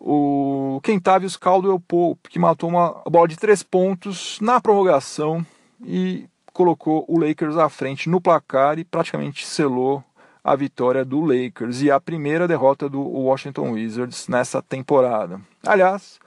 o 0.01 0.81
Kentavious 0.83 1.37
Caldwell 1.37 1.81
Pope, 1.81 2.29
que 2.29 2.39
matou 2.39 2.69
uma 2.69 3.03
bola 3.09 3.29
de 3.29 3.37
três 3.37 3.63
pontos 3.63 4.39
na 4.41 4.61
prorrogação 4.61 5.45
e 5.85 6.27
colocou 6.53 7.05
o 7.09 7.19
Lakers 7.19 7.57
à 7.57 7.69
frente 7.69 8.09
no 8.09 8.21
placar 8.21 8.79
e 8.79 8.85
praticamente 8.85 9.47
selou 9.47 10.03
a 10.45 10.55
vitória 10.55 11.05
do 11.05 11.21
Lakers 11.21 11.81
e 11.81 11.91
a 11.91 11.99
primeira 11.99 12.47
derrota 12.47 12.87
do 12.87 13.01
Washington 13.01 13.73
Wizards 13.73 14.29
nessa 14.29 14.61
temporada. 14.61 15.41
Aliás, 15.67 16.21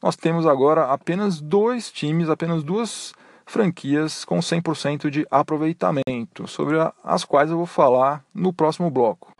nós 0.00 0.14
temos 0.14 0.46
agora 0.46 0.84
apenas 0.84 1.40
dois 1.40 1.90
times, 1.90 2.28
apenas 2.28 2.62
duas 2.62 3.12
franquias 3.44 4.24
com 4.24 4.38
100% 4.38 5.10
de 5.10 5.26
aproveitamento, 5.30 6.46
sobre 6.46 6.76
as 7.02 7.24
quais 7.24 7.50
eu 7.50 7.56
vou 7.56 7.66
falar 7.66 8.24
no 8.32 8.52
próximo 8.52 8.90
bloco. 8.90 9.32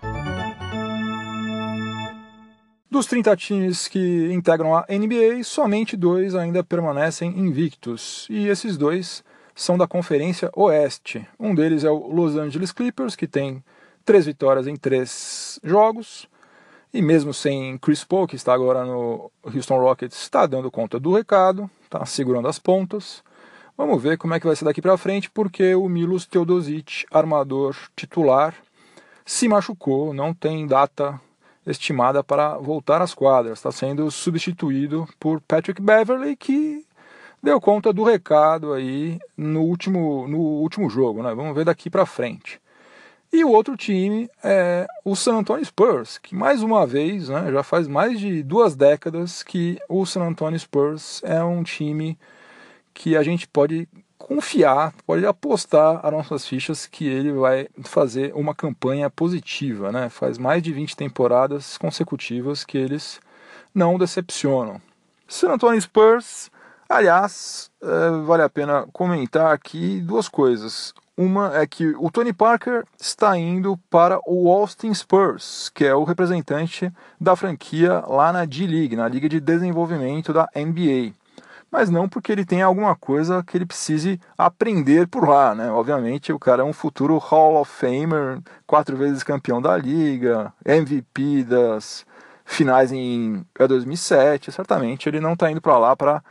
Dos 2.91 3.07
30 3.07 3.37
times 3.37 3.89
que 3.89 4.33
integram 4.33 4.75
a 4.75 4.87
NBA, 4.89 5.43
somente 5.43 5.97
dois 5.97 6.35
ainda 6.35 6.63
permanecem 6.63 7.39
invictos, 7.39 8.27
e 8.31 8.49
esses 8.49 8.77
dois 8.77 9.25
são 9.55 9.79
da 9.79 9.87
Conferência 9.87 10.51
Oeste. 10.55 11.27
Um 11.39 11.55
deles 11.55 11.85
é 11.85 11.91
o 11.91 12.09
Los 12.09 12.37
Angeles 12.37 12.73
Clippers, 12.73 13.17
que 13.17 13.27
tem 13.27 13.63
três 14.05 14.27
vitórias 14.27 14.67
em 14.67 14.77
três 14.77 15.59
jogos, 15.63 16.29
e 16.93 17.03
mesmo 17.03 17.35
sem 17.35 17.77
Chris 17.79 18.05
Paul, 18.05 18.27
que 18.27 18.37
está 18.37 18.55
agora 18.55 18.85
no 18.85 19.31
Houston 19.45 19.79
Rockets, 19.79 20.17
está 20.17 20.47
dando 20.47 20.71
conta 20.71 21.01
do 21.01 21.13
recado, 21.13 21.69
está 21.83 22.05
segurando 22.07 22.47
as 22.47 22.59
pontas. 22.59 23.23
Vamos 23.77 24.01
ver 24.01 24.17
como 24.17 24.35
é 24.35 24.39
que 24.39 24.47
vai 24.47 24.55
ser 24.55 24.65
daqui 24.65 24.81
para 24.81 24.97
frente, 24.97 25.29
porque 25.29 25.75
o 25.75 25.89
Milos 25.89 26.25
Teodosic, 26.25 27.05
armador 27.11 27.75
titular, 27.97 28.55
se 29.27 29.49
machucou, 29.49 30.15
não 30.15 30.33
tem 30.33 30.67
data 30.67 31.21
estimada 31.67 32.23
para 32.23 32.57
voltar 32.59 33.03
às 33.03 33.15
quadras. 33.15 33.59
Está 33.59 33.73
sendo 33.73 34.09
substituído 34.11 35.09
por 35.19 35.41
Patrick 35.41 35.81
Beverly, 35.81 36.37
que 36.37 36.87
deu 37.43 37.61
conta 37.61 37.93
do 37.93 38.05
recado 38.05 38.73
aí 38.73 39.19
no 39.37 39.63
último, 39.63 40.29
no 40.29 40.39
último 40.39 40.89
jogo. 40.89 41.23
Né? 41.23 41.35
Vamos 41.35 41.55
ver 41.57 41.65
daqui 41.65 41.91
para 41.91 42.07
frente. 42.07 42.61
E 43.35 43.43
o 43.45 43.51
outro 43.51 43.77
time 43.77 44.31
é 44.45 44.87
o 45.05 45.17
San 45.17 45.39
Antonio 45.39 45.65
Spurs, 45.65 46.19
que 46.19 46.37
mais 46.37 46.63
uma 46.63 46.87
vez, 46.87 47.29
né, 47.29 47.51
já 47.51 47.65
faz 47.65 47.89
mais 47.89 48.21
de 48.21 48.45
duas 48.45 48.77
décadas 48.77 49.43
que 49.43 49.77
o 49.89 50.07
San 50.07 50.23
Antonio 50.23 50.57
Spurs 50.57 51.21
é 51.25 51.43
um 51.43 51.65
time 51.65 52.17
que 52.95 53.17
a 53.17 53.25
gente 53.25 53.49
pode 53.49 53.89
confiar, 54.17 54.95
pode 55.05 55.27
apostar 55.27 55.99
as 56.07 56.13
nossas 56.13 56.47
fichas 56.47 56.87
que 56.87 57.09
ele 57.09 57.33
vai 57.33 57.67
fazer 57.83 58.33
uma 58.37 58.55
campanha 58.55 59.11
positiva, 59.11 59.91
né? 59.91 60.09
Faz 60.09 60.39
mais 60.39 60.63
de 60.63 60.73
20 60.73 60.97
temporadas 60.97 61.77
consecutivas 61.77 62.63
que 62.63 62.79
eles 62.79 63.19
não 63.75 63.99
decepcionam. 63.99 64.81
San 65.27 65.51
Antonio 65.51 65.83
Spurs, 65.83 66.53
aliás, 66.89 67.69
é, 67.83 68.11
vale 68.25 68.45
a 68.45 68.49
pena 68.49 68.87
comentar 68.93 69.53
aqui 69.53 70.01
duas 70.01 70.29
coisas. 70.29 70.95
Uma 71.17 71.57
é 71.57 71.65
que 71.65 71.95
o 71.97 72.11
Tony 72.11 72.33
Parker 72.33 72.85
está 72.99 73.39
indo 73.39 73.79
para 73.89 74.19
o 74.27 74.51
Austin 74.51 74.93
Spurs, 74.93 75.71
que 75.73 75.85
é 75.85 75.95
o 75.95 76.03
representante 76.03 76.93
da 77.21 77.37
franquia 77.37 78.03
lá 78.09 78.33
na 78.33 78.45
D-League, 78.45 78.97
na 78.97 79.07
Liga 79.07 79.29
de 79.29 79.39
Desenvolvimento 79.39 80.33
da 80.33 80.49
NBA. 80.57 81.15
Mas 81.71 81.89
não 81.89 82.09
porque 82.09 82.33
ele 82.33 82.45
tenha 82.45 82.67
alguma 82.67 82.97
coisa 82.97 83.45
que 83.45 83.57
ele 83.57 83.67
precise 83.67 84.21
aprender 84.37 85.07
por 85.07 85.29
lá, 85.29 85.55
né? 85.55 85.71
Obviamente 85.71 86.33
o 86.33 86.39
cara 86.39 86.63
é 86.63 86.65
um 86.65 86.73
futuro 86.73 87.17
Hall 87.19 87.61
of 87.61 87.71
Famer, 87.71 88.41
quatro 88.67 88.97
vezes 88.97 89.23
campeão 89.23 89.63
da 89.63 89.77
liga, 89.77 90.53
MVP 90.65 91.45
das 91.45 92.05
finais 92.45 92.91
em 92.91 93.47
2007. 93.57 94.51
Certamente 94.51 95.09
ele 95.09 95.21
não 95.21 95.35
está 95.35 95.49
indo 95.49 95.61
para 95.61 95.79
lá 95.79 95.95
para 95.95 96.23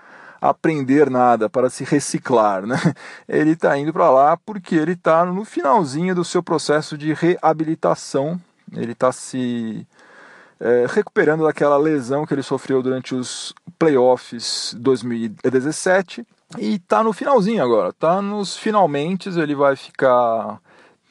aprender 0.50 1.10
nada, 1.10 1.50
para 1.50 1.70
se 1.70 1.86
reciclar. 1.86 2.66
Né? 2.66 2.76
Ele 3.28 3.52
está 3.52 3.78
indo 3.78 3.94
para 3.94 4.10
lá 4.10 4.36
porque 4.36 4.76
ele 4.76 4.92
está 4.92 5.24
no 5.24 5.46
finalzinho 5.46 6.14
do 6.14 6.26
seu 6.26 6.44
processo 6.44 6.98
de 6.98 7.14
reabilitação. 7.14 8.40
Ele 8.76 8.92
está 8.92 9.12
se 9.12 9.88
é, 10.60 10.86
recuperando 10.90 11.46
daquela 11.46 11.78
lesão 11.78 12.26
que 12.26 12.34
ele 12.34 12.44
sofreu 12.44 12.82
durante 12.82 13.16
os 13.16 13.54
playoffs 13.80 14.76
2017 14.78 16.26
e 16.58 16.76
está 16.76 17.04
no 17.04 17.14
finalzinho 17.14 17.64
agora. 17.64 17.90
Está 17.90 18.22
nos 18.22 18.58
finalmente. 18.58 19.30
Ele 19.30 19.56
vai 19.56 19.78
ficar 19.78 20.60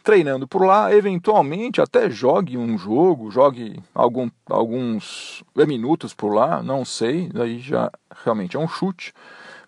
treinando 0.02 0.46
por 0.48 0.64
lá, 0.64 0.92
eventualmente 0.94 1.80
até 1.80 2.10
jogue 2.10 2.58
um 2.58 2.76
jogo, 2.76 3.30
jogue 3.30 3.82
algum, 3.94 4.28
alguns 4.46 5.42
minutos 5.54 6.12
por 6.12 6.34
lá, 6.34 6.62
não 6.62 6.84
sei, 6.84 7.30
aí 7.34 7.58
já 7.58 7.90
realmente 8.24 8.56
é 8.56 8.60
um 8.60 8.68
chute. 8.68 9.12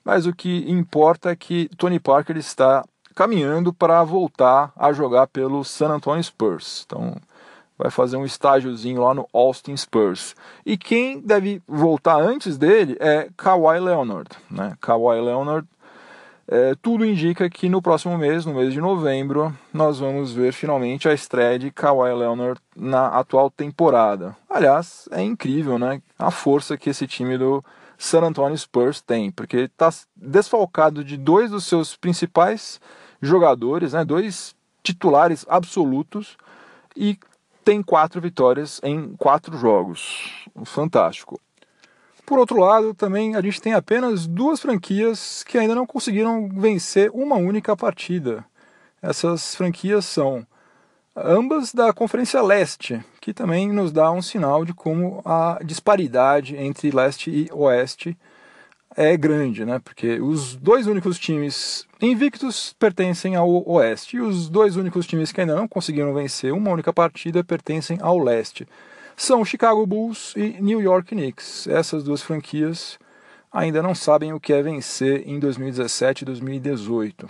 Mas 0.04 0.26
o 0.26 0.34
que 0.34 0.70
importa 0.70 1.30
é 1.30 1.36
que 1.36 1.70
Tony 1.76 1.98
Parker 1.98 2.36
está 2.36 2.84
caminhando 3.14 3.72
para 3.72 4.02
voltar 4.02 4.72
a 4.76 4.92
jogar 4.92 5.28
pelo 5.28 5.64
San 5.64 5.88
Antonio 5.88 6.22
Spurs. 6.22 6.84
Então 6.84 7.16
vai 7.78 7.90
fazer 7.90 8.16
um 8.16 8.24
estágiozinho 8.24 9.02
lá 9.02 9.14
no 9.14 9.28
Austin 9.32 9.76
Spurs. 9.76 10.34
E 10.64 10.76
quem 10.76 11.20
deve 11.20 11.62
voltar 11.66 12.20
antes 12.20 12.58
dele 12.58 12.96
é 13.00 13.28
Kawhi 13.36 13.80
Leonard. 13.80 14.30
Né? 14.50 14.76
Kawhi 14.80 15.20
Leonard 15.20 15.66
é, 16.46 16.74
tudo 16.80 17.04
indica 17.04 17.48
que 17.48 17.68
no 17.68 17.80
próximo 17.80 18.18
mês, 18.18 18.44
no 18.44 18.54
mês 18.54 18.72
de 18.72 18.80
novembro, 18.80 19.56
nós 19.72 19.98
vamos 19.98 20.32
ver 20.32 20.52
finalmente 20.52 21.08
a 21.08 21.14
estreia 21.14 21.58
de 21.58 21.70
Kawhi 21.70 22.12
Leonard 22.14 22.60
na 22.76 23.08
atual 23.08 23.50
temporada. 23.50 24.36
Aliás, 24.48 25.08
é 25.10 25.22
incrível, 25.22 25.78
né? 25.78 26.02
A 26.18 26.30
força 26.30 26.76
que 26.76 26.90
esse 26.90 27.06
time 27.06 27.38
do 27.38 27.64
San 27.96 28.22
Antonio 28.22 28.56
Spurs 28.58 29.00
tem, 29.00 29.30
porque 29.30 29.56
está 29.58 29.88
desfalcado 30.14 31.02
de 31.02 31.16
dois 31.16 31.50
dos 31.50 31.64
seus 31.64 31.96
principais 31.96 32.80
jogadores, 33.22 33.94
né? 33.94 34.04
Dois 34.04 34.54
titulares 34.82 35.46
absolutos 35.48 36.36
e 36.94 37.18
tem 37.64 37.82
quatro 37.82 38.20
vitórias 38.20 38.80
em 38.84 39.16
quatro 39.16 39.56
jogos. 39.56 40.46
Fantástico. 40.64 41.40
Por 42.26 42.38
outro 42.38 42.58
lado, 42.58 42.94
também 42.94 43.36
a 43.36 43.42
gente 43.42 43.60
tem 43.60 43.74
apenas 43.74 44.26
duas 44.26 44.58
franquias 44.58 45.44
que 45.44 45.58
ainda 45.58 45.74
não 45.74 45.86
conseguiram 45.86 46.48
vencer 46.48 47.10
uma 47.12 47.36
única 47.36 47.76
partida. 47.76 48.44
Essas 49.02 49.54
franquias 49.54 50.06
são 50.06 50.46
ambas 51.14 51.74
da 51.74 51.92
Conferência 51.92 52.40
Leste, 52.40 53.04
que 53.20 53.34
também 53.34 53.70
nos 53.70 53.92
dá 53.92 54.10
um 54.10 54.22
sinal 54.22 54.64
de 54.64 54.72
como 54.72 55.20
a 55.22 55.58
disparidade 55.62 56.56
entre 56.56 56.90
leste 56.90 57.30
e 57.30 57.48
oeste 57.52 58.16
é 58.96 59.16
grande, 59.16 59.66
né? 59.66 59.78
Porque 59.78 60.18
os 60.18 60.56
dois 60.56 60.86
únicos 60.86 61.18
times 61.18 61.86
invictos 62.00 62.74
pertencem 62.78 63.36
ao 63.36 63.68
oeste 63.68 64.16
e 64.16 64.20
os 64.20 64.48
dois 64.48 64.76
únicos 64.76 65.06
times 65.06 65.30
que 65.30 65.42
ainda 65.42 65.54
não 65.54 65.68
conseguiram 65.68 66.14
vencer 66.14 66.54
uma 66.54 66.70
única 66.70 66.92
partida 66.92 67.44
pertencem 67.44 67.98
ao 68.00 68.18
leste 68.18 68.66
são 69.16 69.44
Chicago 69.44 69.86
Bulls 69.86 70.34
e 70.36 70.60
New 70.60 70.80
York 70.80 71.14
Knicks. 71.14 71.66
Essas 71.66 72.02
duas 72.02 72.22
franquias 72.22 72.98
ainda 73.52 73.82
não 73.82 73.94
sabem 73.94 74.32
o 74.32 74.40
que 74.40 74.52
é 74.52 74.62
vencer 74.62 75.22
em 75.26 75.38
2017 75.38 76.22
e 76.22 76.24
2018. 76.24 77.28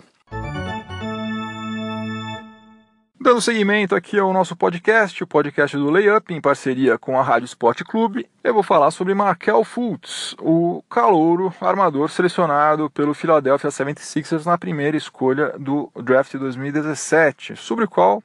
Dando 3.25 3.41
seguimento 3.41 3.95
aqui 3.95 4.19
ao 4.19 4.31
nosso 4.31 4.55
podcast, 4.55 5.23
o 5.23 5.25
podcast 5.25 5.75
do 5.75 5.89
Layup, 5.89 6.31
em 6.31 6.39
parceria 6.39 6.95
com 6.95 7.19
a 7.19 7.23
Rádio 7.23 7.47
Sport 7.47 7.81
Clube, 7.81 8.29
eu 8.43 8.53
vou 8.53 8.61
falar 8.61 8.91
sobre 8.91 9.15
Markel 9.15 9.63
Fultz, 9.63 10.35
o 10.39 10.83
calouro 10.87 11.51
armador 11.59 12.07
selecionado 12.11 12.87
pelo 12.91 13.15
Philadelphia 13.15 13.71
76ers 13.71 14.45
na 14.45 14.59
primeira 14.59 14.95
escolha 14.95 15.55
do 15.57 15.91
draft 16.03 16.35
2017, 16.35 17.55
sobre 17.55 17.85
o 17.85 17.89
qual 17.89 18.21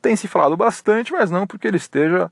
tem 0.00 0.14
se 0.14 0.28
falado 0.28 0.56
bastante, 0.56 1.12
mas 1.12 1.28
não 1.28 1.44
porque 1.44 1.66
ele 1.66 1.76
esteja 1.76 2.30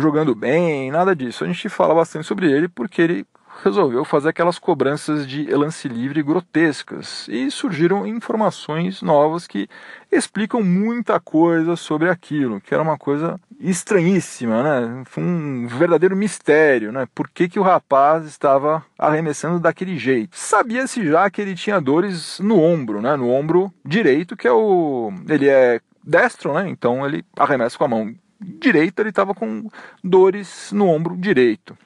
jogando 0.00 0.34
bem, 0.34 0.90
nada 0.90 1.14
disso. 1.14 1.44
A 1.44 1.46
gente 1.46 1.68
fala 1.68 1.94
bastante 1.94 2.26
sobre 2.26 2.50
ele 2.50 2.68
porque 2.68 3.02
ele 3.02 3.26
resolveu 3.64 4.04
fazer 4.04 4.28
aquelas 4.28 4.58
cobranças 4.58 5.26
de 5.26 5.44
lance 5.46 5.88
livre 5.88 6.22
grotescas 6.22 7.26
e 7.28 7.50
surgiram 7.50 8.06
informações 8.06 9.02
novas 9.02 9.46
que 9.46 9.68
explicam 10.10 10.62
muita 10.62 11.18
coisa 11.18 11.76
sobre 11.76 12.10
aquilo, 12.10 12.60
que 12.60 12.74
era 12.74 12.82
uma 12.82 12.98
coisa 12.98 13.40
estranhíssima, 13.58 14.62
né? 14.62 15.02
Foi 15.06 15.22
um 15.22 15.66
verdadeiro 15.66 16.16
mistério, 16.16 16.92
né? 16.92 17.06
Por 17.14 17.28
que, 17.30 17.48
que 17.48 17.58
o 17.58 17.62
rapaz 17.62 18.26
estava 18.26 18.84
arremessando 18.98 19.58
daquele 19.58 19.98
jeito? 19.98 20.36
Sabia-se 20.36 21.06
já 21.06 21.30
que 21.30 21.40
ele 21.40 21.54
tinha 21.54 21.80
dores 21.80 22.38
no 22.40 22.60
ombro, 22.60 23.00
né? 23.00 23.16
No 23.16 23.30
ombro 23.30 23.72
direito, 23.84 24.36
que 24.36 24.46
é 24.46 24.52
o 24.52 25.10
ele 25.28 25.48
é 25.48 25.80
destro, 26.04 26.52
né? 26.52 26.68
Então 26.68 27.06
ele 27.06 27.24
arremessa 27.36 27.78
com 27.78 27.84
a 27.84 27.88
mão 27.88 28.14
direita, 28.40 29.02
ele 29.02 29.10
estava 29.10 29.34
com 29.34 29.68
dores 30.02 30.70
no 30.72 30.88
ombro 30.88 31.16
direito. 31.16 31.76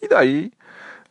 E 0.00 0.08
daí 0.08 0.52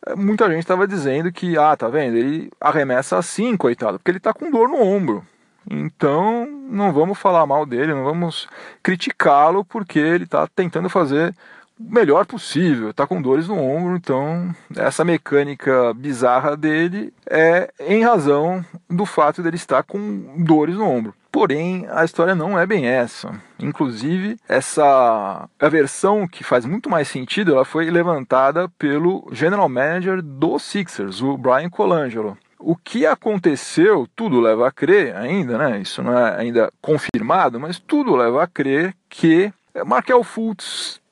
eh, 0.06 0.14
muita 0.14 0.48
gente 0.48 0.60
estava 0.60 0.86
dizendo 0.86 1.32
que, 1.32 1.58
ah, 1.58 1.76
tá 1.76 1.88
vendo, 1.88 2.16
ele 2.16 2.50
arremessa 2.60 3.18
assim, 3.18 3.56
coitado, 3.56 3.98
porque 3.98 4.10
ele 4.10 4.18
está 4.18 4.32
com 4.32 4.50
dor 4.50 4.68
no 4.68 4.80
ombro. 4.80 5.26
Então 5.68 6.46
não 6.46 6.92
vamos 6.92 7.18
falar 7.18 7.44
mal 7.46 7.66
dele, 7.66 7.92
não 7.94 8.04
vamos 8.04 8.48
criticá-lo 8.82 9.64
porque 9.64 9.98
ele 9.98 10.24
está 10.24 10.46
tentando 10.46 10.88
fazer 10.88 11.34
melhor 11.78 12.26
possível, 12.26 12.90
está 12.90 13.06
com 13.06 13.20
dores 13.20 13.48
no 13.48 13.58
ombro, 13.58 13.96
então 13.96 14.54
essa 14.74 15.04
mecânica 15.04 15.92
bizarra 15.94 16.56
dele 16.56 17.12
é 17.28 17.70
em 17.80 18.02
razão 18.02 18.64
do 18.88 19.04
fato 19.04 19.42
dele 19.42 19.56
estar 19.56 19.82
com 19.82 20.42
dores 20.44 20.76
no 20.76 20.88
ombro. 20.88 21.14
Porém, 21.30 21.86
a 21.90 22.02
história 22.02 22.34
não 22.34 22.58
é 22.58 22.66
bem 22.66 22.86
essa. 22.86 23.30
Inclusive, 23.58 24.38
essa 24.48 25.46
a 25.60 25.68
versão 25.68 26.26
que 26.26 26.42
faz 26.42 26.64
muito 26.64 26.88
mais 26.88 27.08
sentido, 27.08 27.52
ela 27.52 27.64
foi 27.64 27.90
levantada 27.90 28.70
pelo 28.78 29.28
general 29.32 29.68
manager 29.68 30.22
do 30.22 30.58
Sixers, 30.58 31.20
o 31.20 31.36
Brian 31.36 31.68
Colangelo. 31.68 32.38
O 32.58 32.74
que 32.74 33.04
aconteceu, 33.04 34.08
tudo 34.16 34.40
leva 34.40 34.66
a 34.66 34.72
crer 34.72 35.14
ainda, 35.14 35.58
né? 35.58 35.78
Isso 35.78 36.02
não 36.02 36.18
é 36.18 36.40
ainda 36.40 36.72
confirmado, 36.80 37.60
mas 37.60 37.78
tudo 37.78 38.16
leva 38.16 38.42
a 38.42 38.46
crer 38.46 38.94
que 39.10 39.52
Markel 39.84 40.24
Fultz 40.24 41.02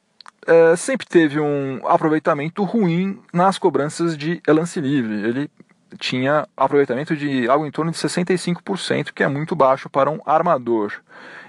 é, 0.46 0.76
sempre 0.76 1.06
teve 1.06 1.40
um 1.40 1.80
aproveitamento 1.86 2.62
ruim 2.64 3.20
nas 3.32 3.58
cobranças 3.58 4.16
de 4.16 4.42
lance 4.46 4.80
livre. 4.80 5.14
Ele 5.14 5.50
tinha 5.98 6.46
aproveitamento 6.56 7.16
de 7.16 7.48
algo 7.48 7.66
em 7.66 7.70
torno 7.70 7.90
de 7.90 7.98
65%, 7.98 9.12
que 9.12 9.22
é 9.22 9.28
muito 9.28 9.54
baixo 9.54 9.88
para 9.88 10.10
um 10.10 10.20
armador. 10.26 10.92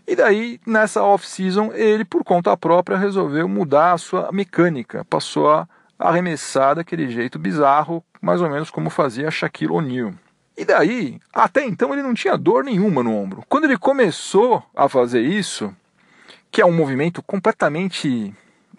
E 0.07 0.15
daí, 0.15 0.59
nessa 0.65 1.03
off-season, 1.03 1.71
ele, 1.73 2.05
por 2.05 2.23
conta 2.23 2.55
própria, 2.55 2.97
resolveu 2.97 3.47
mudar 3.47 3.93
a 3.93 3.97
sua 3.97 4.31
mecânica, 4.31 5.03
passou 5.05 5.49
a 5.49 5.67
arremessar 5.97 6.75
daquele 6.75 7.09
jeito 7.09 7.39
bizarro, 7.39 8.03
mais 8.21 8.41
ou 8.41 8.49
menos 8.49 8.69
como 8.69 8.89
fazia 8.89 9.31
Shaquille 9.31 9.71
O'Neal. 9.71 10.13
E 10.57 10.63
daí, 10.63 11.19
até 11.33 11.65
então 11.65 11.91
ele 11.91 12.03
não 12.03 12.13
tinha 12.13 12.37
dor 12.37 12.63
nenhuma 12.63 13.03
no 13.03 13.13
ombro. 13.15 13.43
Quando 13.49 13.65
ele 13.65 13.77
começou 13.77 14.63
a 14.75 14.87
fazer 14.87 15.21
isso, 15.21 15.75
que 16.51 16.61
é 16.61 16.65
um 16.65 16.71
movimento 16.71 17.21
completamente 17.23 18.33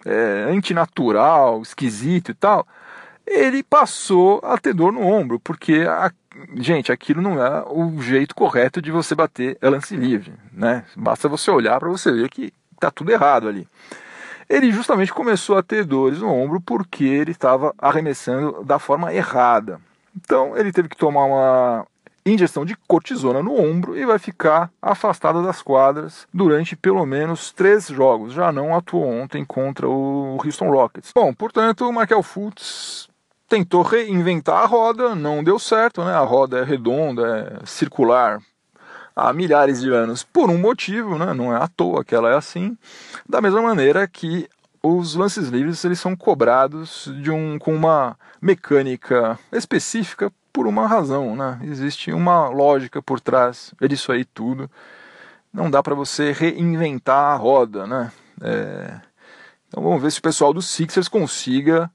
é, 0.07 0.49
antinatural, 0.49 1.61
esquisito 1.61 2.31
e 2.31 2.33
tal, 2.33 2.65
ele 3.25 3.61
passou 3.61 4.39
a 4.43 4.57
ter 4.57 4.73
dor 4.73 4.93
no 4.93 5.01
ombro, 5.01 5.39
porque, 5.39 5.85
a, 5.87 6.11
gente, 6.55 6.91
aquilo 6.91 7.21
não 7.21 7.43
é 7.43 7.63
o 7.67 8.01
jeito 8.01 8.33
correto 8.33 8.81
de 8.81 8.89
você 8.89 9.13
bater 9.13 9.57
lance 9.61 9.95
livre, 9.95 10.33
né? 10.51 10.85
Basta 10.95 11.27
você 11.27 11.51
olhar 11.51 11.79
para 11.79 11.89
você 11.89 12.11
ver 12.11 12.29
que 12.29 12.53
tá 12.79 12.89
tudo 12.89 13.11
errado 13.11 13.49
ali. 13.49 13.67
Ele 14.49 14.71
justamente 14.71 15.13
começou 15.13 15.57
a 15.57 15.63
ter 15.63 15.83
dores 15.83 16.19
no 16.19 16.31
ombro 16.31 16.61
porque 16.61 17.03
ele 17.03 17.31
estava 17.31 17.75
arremessando 17.77 18.63
da 18.63 18.79
forma 18.79 19.13
errada. 19.13 19.81
Então 20.15 20.55
ele 20.55 20.71
teve 20.71 20.87
que 20.87 20.95
tomar 20.95 21.25
uma 21.25 21.85
injeção 22.31 22.65
de 22.65 22.75
cortisona 22.87 23.41
no 23.41 23.59
ombro 23.59 23.97
e 23.97 24.05
vai 24.05 24.19
ficar 24.19 24.71
afastado 24.81 25.43
das 25.43 25.61
quadras 25.61 26.27
durante 26.33 26.75
pelo 26.75 27.05
menos 27.05 27.51
três 27.51 27.87
jogos. 27.87 28.33
Já 28.33 28.51
não 28.51 28.75
atuou 28.75 29.05
ontem 29.05 29.45
contra 29.45 29.87
o 29.87 30.37
Houston 30.43 30.69
Rockets. 30.69 31.11
Bom, 31.13 31.33
portanto, 31.33 31.87
o 31.87 31.93
Markel 31.93 32.23
Fultz 32.23 33.07
tentou 33.47 33.81
reinventar 33.81 34.63
a 34.63 34.65
roda, 34.65 35.15
não 35.15 35.43
deu 35.43 35.57
certo, 35.57 36.03
né? 36.03 36.13
A 36.13 36.21
roda 36.21 36.59
é 36.59 36.63
redonda, 36.63 37.61
é 37.61 37.65
circular 37.65 38.41
há 39.15 39.33
milhares 39.33 39.81
de 39.81 39.89
anos 39.89 40.23
por 40.23 40.49
um 40.49 40.57
motivo, 40.57 41.17
né? 41.17 41.33
Não 41.33 41.55
é 41.55 41.61
à 41.61 41.67
toa 41.67 42.03
que 42.03 42.13
ela 42.13 42.31
é 42.31 42.35
assim. 42.35 42.77
Da 43.27 43.41
mesma 43.41 43.61
maneira 43.61 44.07
que 44.07 44.47
os 44.83 45.15
lances 45.15 45.47
livres 45.47 45.83
eles 45.83 45.99
são 45.99 46.15
cobrados 46.15 47.11
de 47.21 47.31
um 47.31 47.57
com 47.57 47.73
uma 47.73 48.17
mecânica 48.41 49.39
específica 49.51 50.31
por 50.57 50.65
uma 50.65 50.87
razão, 50.87 51.35
né? 51.35 51.59
Existe 51.65 52.11
uma 52.11 52.49
lógica 52.49 52.99
por 52.99 53.19
trás 53.19 53.75
disso 53.87 54.11
aí 54.11 54.25
tudo. 54.25 54.67
Não 55.53 55.69
dá 55.69 55.83
para 55.83 55.93
você 55.93 56.31
reinventar 56.31 57.35
a 57.35 57.35
roda, 57.35 57.85
né? 57.85 58.11
É... 58.41 58.99
Então 59.67 59.83
vamos 59.83 60.01
ver 60.01 60.11
se 60.11 60.17
o 60.17 60.23
pessoal 60.23 60.51
do 60.51 60.59
Sixers 60.59 61.07
consiga 61.07 61.91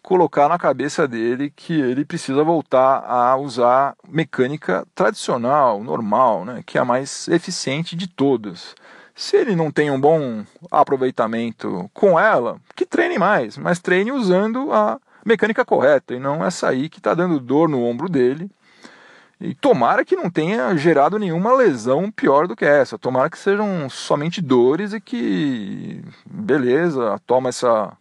colocar 0.00 0.48
na 0.48 0.58
cabeça 0.58 1.06
dele 1.06 1.52
que 1.54 1.78
ele 1.78 2.02
precisa 2.02 2.42
voltar 2.42 3.04
a 3.04 3.36
usar 3.36 3.94
mecânica 4.08 4.86
tradicional, 4.94 5.84
normal, 5.84 6.46
né? 6.46 6.62
Que 6.64 6.78
é 6.78 6.80
a 6.80 6.86
mais 6.86 7.28
eficiente 7.28 7.94
de 7.94 8.08
todas. 8.08 8.74
Se 9.14 9.36
ele 9.36 9.54
não 9.54 9.70
tem 9.70 9.90
um 9.90 10.00
bom 10.00 10.46
aproveitamento 10.70 11.90
com 11.92 12.18
ela, 12.18 12.58
que 12.74 12.86
treine 12.86 13.18
mais, 13.18 13.58
mas 13.58 13.78
treine 13.78 14.12
usando 14.12 14.72
a 14.72 14.98
mecânica 15.28 15.64
correta 15.64 16.14
e 16.14 16.18
não 16.18 16.44
essa 16.44 16.68
aí 16.68 16.88
que 16.88 16.98
está 16.98 17.14
dando 17.14 17.38
dor 17.38 17.68
no 17.68 17.84
ombro 17.84 18.08
dele. 18.08 18.50
E 19.40 19.54
tomara 19.54 20.04
que 20.04 20.16
não 20.16 20.28
tenha 20.28 20.76
gerado 20.76 21.18
nenhuma 21.18 21.54
lesão 21.54 22.10
pior 22.10 22.48
do 22.48 22.56
que 22.56 22.64
essa. 22.64 22.98
Tomara 22.98 23.30
que 23.30 23.38
sejam 23.38 23.88
somente 23.88 24.40
dores 24.40 24.92
e 24.92 25.00
que, 25.00 26.02
beleza, 26.26 27.20
toma 27.24 27.50
essa 27.50 27.96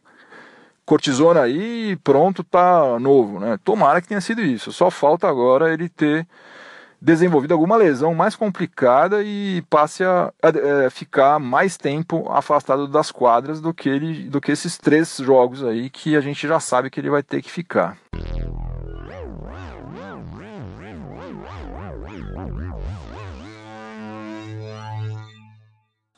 cortisona 0.84 1.42
aí 1.42 1.92
e 1.92 1.96
pronto, 1.98 2.44
tá 2.44 2.98
novo, 3.00 3.40
né? 3.40 3.60
Tomara 3.64 4.02
que 4.02 4.08
tenha 4.08 4.22
sido 4.22 4.42
isso. 4.42 4.72
Só 4.72 4.90
falta 4.90 5.28
agora 5.28 5.72
ele 5.72 5.90
ter 5.90 6.26
desenvolvido 7.02 7.54
alguma 7.54 7.76
lesão 7.76 8.14
mais 8.14 8.36
complicada 8.36 9.24
e 9.24 9.64
passe 9.70 10.04
a, 10.04 10.34
a, 10.42 10.48
a, 10.48 10.86
é, 10.86 10.90
ficar 10.90 11.40
mais 11.40 11.78
tempo 11.78 12.30
afastado 12.30 12.88
das 12.88 13.12
quadras 13.12 13.62
do 13.62 13.74
que, 13.74 13.88
ele, 13.88 14.30
do 14.30 14.42
que 14.42 14.52
esses 14.52 14.78
três 14.78 15.18
jogos 15.18 15.64
aí 15.64 15.90
que 15.90 16.16
a 16.16 16.22
gente 16.22 16.48
já 16.48 16.60
sabe 16.60 16.90
que 16.90 17.00
ele 17.00 17.10
vai 17.10 17.24
ter 17.24 17.42
que 17.42 17.52
ficar. 17.52 17.98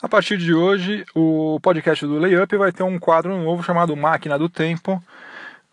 A 0.02 0.08
partir 0.08 0.38
de 0.38 0.54
hoje, 0.54 1.06
o 1.14 1.60
podcast 1.62 2.06
do 2.06 2.18
Layup 2.18 2.56
vai 2.56 2.72
ter 2.72 2.84
um 2.84 2.98
quadro 2.98 3.38
novo 3.38 3.62
chamado 3.62 3.98
Máquina 3.98 4.40
do 4.40 4.48
Tempo, 4.48 5.04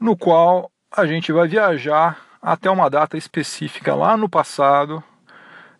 no 0.01 0.17
qual 0.17 0.69
a 0.91 1.07
gente 1.07 1.31
vai 1.31 1.47
viajar 1.47 2.26
até 2.47 2.71
uma 2.71 2.89
data 2.89 3.17
específica 3.17 3.93
lá 3.93 4.17
no 4.17 4.29
passado, 4.29 5.03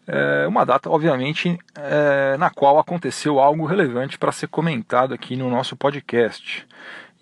é, 0.05 0.49
uma 0.49 0.67
data, 0.67 0.91
obviamente, 0.91 1.57
é, 1.77 2.37
na 2.37 2.51
qual 2.51 2.77
aconteceu 2.81 3.39
algo 3.39 3.65
relevante 3.65 4.19
para 4.19 4.33
ser 4.33 4.49
comentado 4.49 5.15
aqui 5.15 5.37
no 5.37 5.49
nosso 5.49 5.77
podcast. 5.77 6.67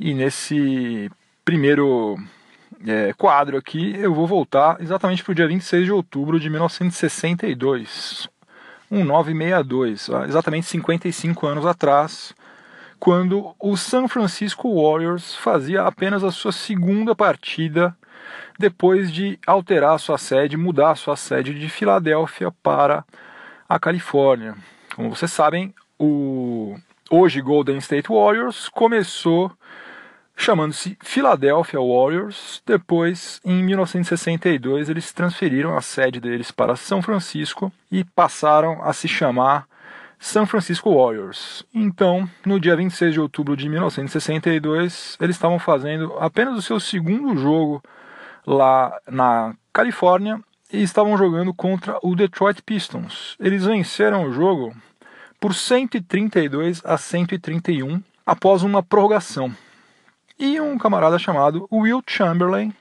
E 0.01 0.15
nesse 0.15 1.11
primeiro 1.45 2.17
é, 2.87 3.13
quadro 3.13 3.59
aqui, 3.59 3.95
eu 3.99 4.15
vou 4.15 4.27
voltar 4.27 4.79
exatamente 4.81 5.23
para 5.23 5.33
o 5.33 5.35
dia 5.35 5.47
26 5.47 5.85
de 5.85 5.93
outubro 5.93 6.41
de 6.41 6.49
1962, 6.49 8.27
1962, 8.91 10.09
exatamente 10.27 10.65
55 10.69 11.47
anos 11.47 11.67
atrás, 11.67 12.35
quando 12.99 13.55
o 13.61 13.77
San 13.77 14.09
Francisco 14.09 14.75
Warriors 14.75 15.35
fazia 15.35 15.83
apenas 15.83 16.25
a 16.25 16.31
sua 16.31 16.51
segunda 16.51 17.15
partida 17.15 17.95
depois 18.59 19.13
de 19.13 19.39
alterar 19.47 19.99
sua 19.99 20.19
sede, 20.19 20.57
mudar 20.57 20.97
sua 20.97 21.17
sede 21.17 21.59
de 21.59 21.69
Filadélfia 21.69 22.51
para 22.63 23.05
a 23.69 23.79
Califórnia. 23.79 24.55
Como 24.95 25.11
vocês 25.11 25.33
sabem, 25.33 25.75
o 25.99 26.77
hoje 27.11 27.41
Golden 27.41 27.79
State 27.79 28.09
Warriors 28.09 28.69
começou 28.69 29.51
chamando-se 30.37 30.97
Philadelphia 31.03 31.81
Warriors. 31.81 32.63
Depois, 32.67 33.41
em 33.45 33.63
1962, 33.63 34.89
eles 34.89 35.13
transferiram 35.13 35.77
a 35.77 35.81
sede 35.81 36.21
deles 36.21 36.51
para 36.51 36.77
São 36.77 37.01
Francisco 37.01 37.73
e 37.91 38.05
passaram 38.05 38.83
a 38.83 38.93
se 38.93 39.07
chamar 39.07 39.67
San 40.19 40.47
Francisco 40.47 40.95
Warriors. 40.95 41.65
Então, 41.75 42.29
no 42.45 42.59
dia 42.59 42.77
26 42.77 43.15
de 43.15 43.21
outubro 43.21 43.57
de 43.57 43.69
1962, 43.69 45.17
eles 45.21 45.37
estavam 45.37 45.59
fazendo 45.59 46.15
apenas 46.19 46.57
o 46.57 46.63
seu 46.63 46.81
segundo 46.81 47.37
jogo 47.37 47.83
lá 48.47 48.99
na 49.09 49.55
Califórnia 49.73 50.41
e 50.73 50.83
estavam 50.83 51.17
jogando 51.17 51.55
contra 51.55 51.99
o 52.03 52.15
Detroit 52.15 52.63
Pistons. 52.63 53.37
Eles 53.39 53.65
venceram 53.65 54.25
o 54.25 54.33
jogo 54.33 54.75
por 55.41 55.55
132 55.55 56.83
a 56.85 56.97
131 56.97 58.03
após 58.25 58.63
uma 58.63 58.83
prorrogação. 58.83 59.55
E 60.39 60.61
um 60.61 60.77
camarada 60.77 61.19
chamado 61.19 61.69
Will 61.71 62.03
Chamberlain, 62.07 62.75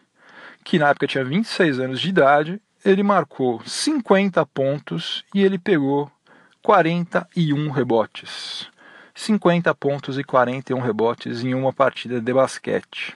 que 0.64 0.80
na 0.80 0.90
época 0.90 1.08
tinha 1.08 1.24
26 1.24 1.80
anos 1.80 2.02
de 2.02 2.10
idade, 2.10 2.62
ele 2.84 3.04
marcou 3.04 3.62
50 3.66 4.46
pontos 4.48 5.24
e 5.34 5.44
ele 5.44 5.60
pegou 5.60 6.12
41 6.62 7.70
rebotes. 7.70 8.68
50 9.14 9.76
pontos 9.76 10.18
e 10.18 10.24
41 10.24 10.80
rebotes 10.80 11.44
em 11.44 11.54
uma 11.54 11.72
partida 11.72 12.20
de 12.20 12.34
basquete. 12.34 13.16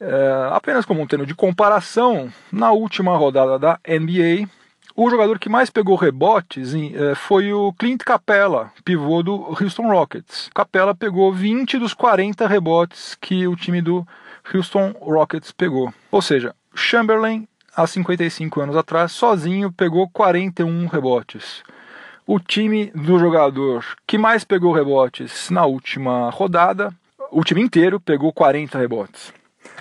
É, 0.00 0.48
apenas 0.50 0.86
como 0.86 1.02
um 1.02 1.06
termo 1.06 1.26
de 1.26 1.34
comparação, 1.34 2.32
na 2.50 2.72
última 2.72 3.16
rodada 3.16 3.58
da 3.58 3.78
NBA, 3.86 4.48
o 4.96 5.10
jogador 5.10 5.38
que 5.38 5.48
mais 5.48 5.68
pegou 5.70 5.94
rebotes 5.94 6.74
é, 6.74 7.14
foi 7.14 7.52
o 7.52 7.72
Clint 7.74 8.02
Capella, 8.02 8.72
pivô 8.84 9.22
do 9.22 9.56
Houston 9.60 9.88
Rockets. 9.88 10.50
Capella 10.54 10.94
pegou 10.94 11.32
20 11.32 11.78
dos 11.78 11.92
40 11.92 12.46
rebotes 12.48 13.16
que 13.20 13.46
o 13.46 13.54
time 13.54 13.82
do 13.82 14.06
Houston 14.52 14.94
Rockets 15.00 15.52
pegou. 15.52 15.92
Ou 16.10 16.22
seja, 16.22 16.54
Chamberlain, 16.74 17.46
há 17.76 17.86
55 17.86 18.60
anos 18.60 18.76
atrás, 18.76 19.12
sozinho 19.12 19.70
pegou 19.70 20.08
41 20.08 20.86
rebotes. 20.86 21.62
O 22.26 22.38
time 22.40 22.90
do 22.94 23.18
jogador 23.18 23.84
que 24.06 24.16
mais 24.16 24.44
pegou 24.44 24.72
rebotes 24.72 25.50
na 25.50 25.66
última 25.66 26.30
rodada, 26.30 26.92
o 27.30 27.44
time 27.44 27.60
inteiro 27.60 28.00
pegou 28.00 28.32
40 28.32 28.78
rebotes. 28.78 29.39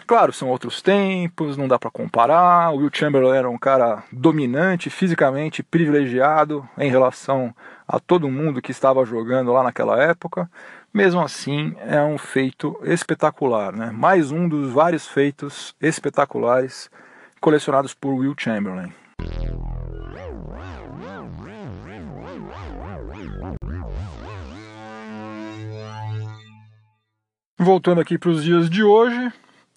Claro, 0.10 0.34
são 0.34 0.50
outros 0.50 0.82
tempos, 0.82 1.56
não 1.56 1.68
dá 1.68 1.78
para 1.78 1.92
comparar. 1.92 2.74
O 2.74 2.78
Will 2.78 2.90
Chamberlain 2.92 3.38
era 3.38 3.48
um 3.48 3.60
cara 3.60 4.04
dominante, 4.12 4.90
fisicamente 4.90 5.62
privilegiado 5.62 6.68
em 6.80 6.90
relação 6.90 7.54
a 7.88 8.00
todo 8.00 8.28
mundo 8.28 8.60
que 8.60 8.72
estava 8.72 9.06
jogando 9.06 9.54
lá 9.54 9.62
naquela 9.62 10.02
época. 10.02 10.50
Mesmo 10.92 11.22
assim, 11.22 11.76
é 11.86 12.02
um 12.02 12.18
feito 12.18 12.76
espetacular, 12.86 13.72
né? 13.72 13.92
Mais 13.92 14.32
um 14.32 14.50
dos 14.50 14.74
vários 14.74 15.08
feitos 15.08 15.76
espetaculares 15.80 16.90
colecionados 17.40 17.94
por 17.94 18.16
Will 18.16 18.34
Chamberlain. 18.36 18.92
Voltando 27.60 28.02
aqui 28.02 28.18
para 28.18 28.32
os 28.32 28.44
dias 28.44 28.68
de 28.68 28.84
hoje, 28.84 29.32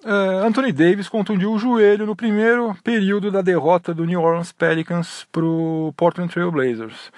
Uh, 0.05 0.45
Anthony 0.45 0.73
Davis 0.73 1.09
contundiu 1.09 1.53
o 1.53 1.59
joelho 1.59 2.05
no 2.05 2.17
primeiro 2.17 2.77
período 2.83 3.31
da 3.31 3.41
derrota 3.41 3.95
do 3.95 4.05
New 4.05 4.21
Orleans 4.21 4.51
Pelicans 4.51 5.27
para 5.31 5.45
o 5.45 5.95
Portland 5.97 6.33
Trail 6.33 6.51
Blazers. 6.51 7.13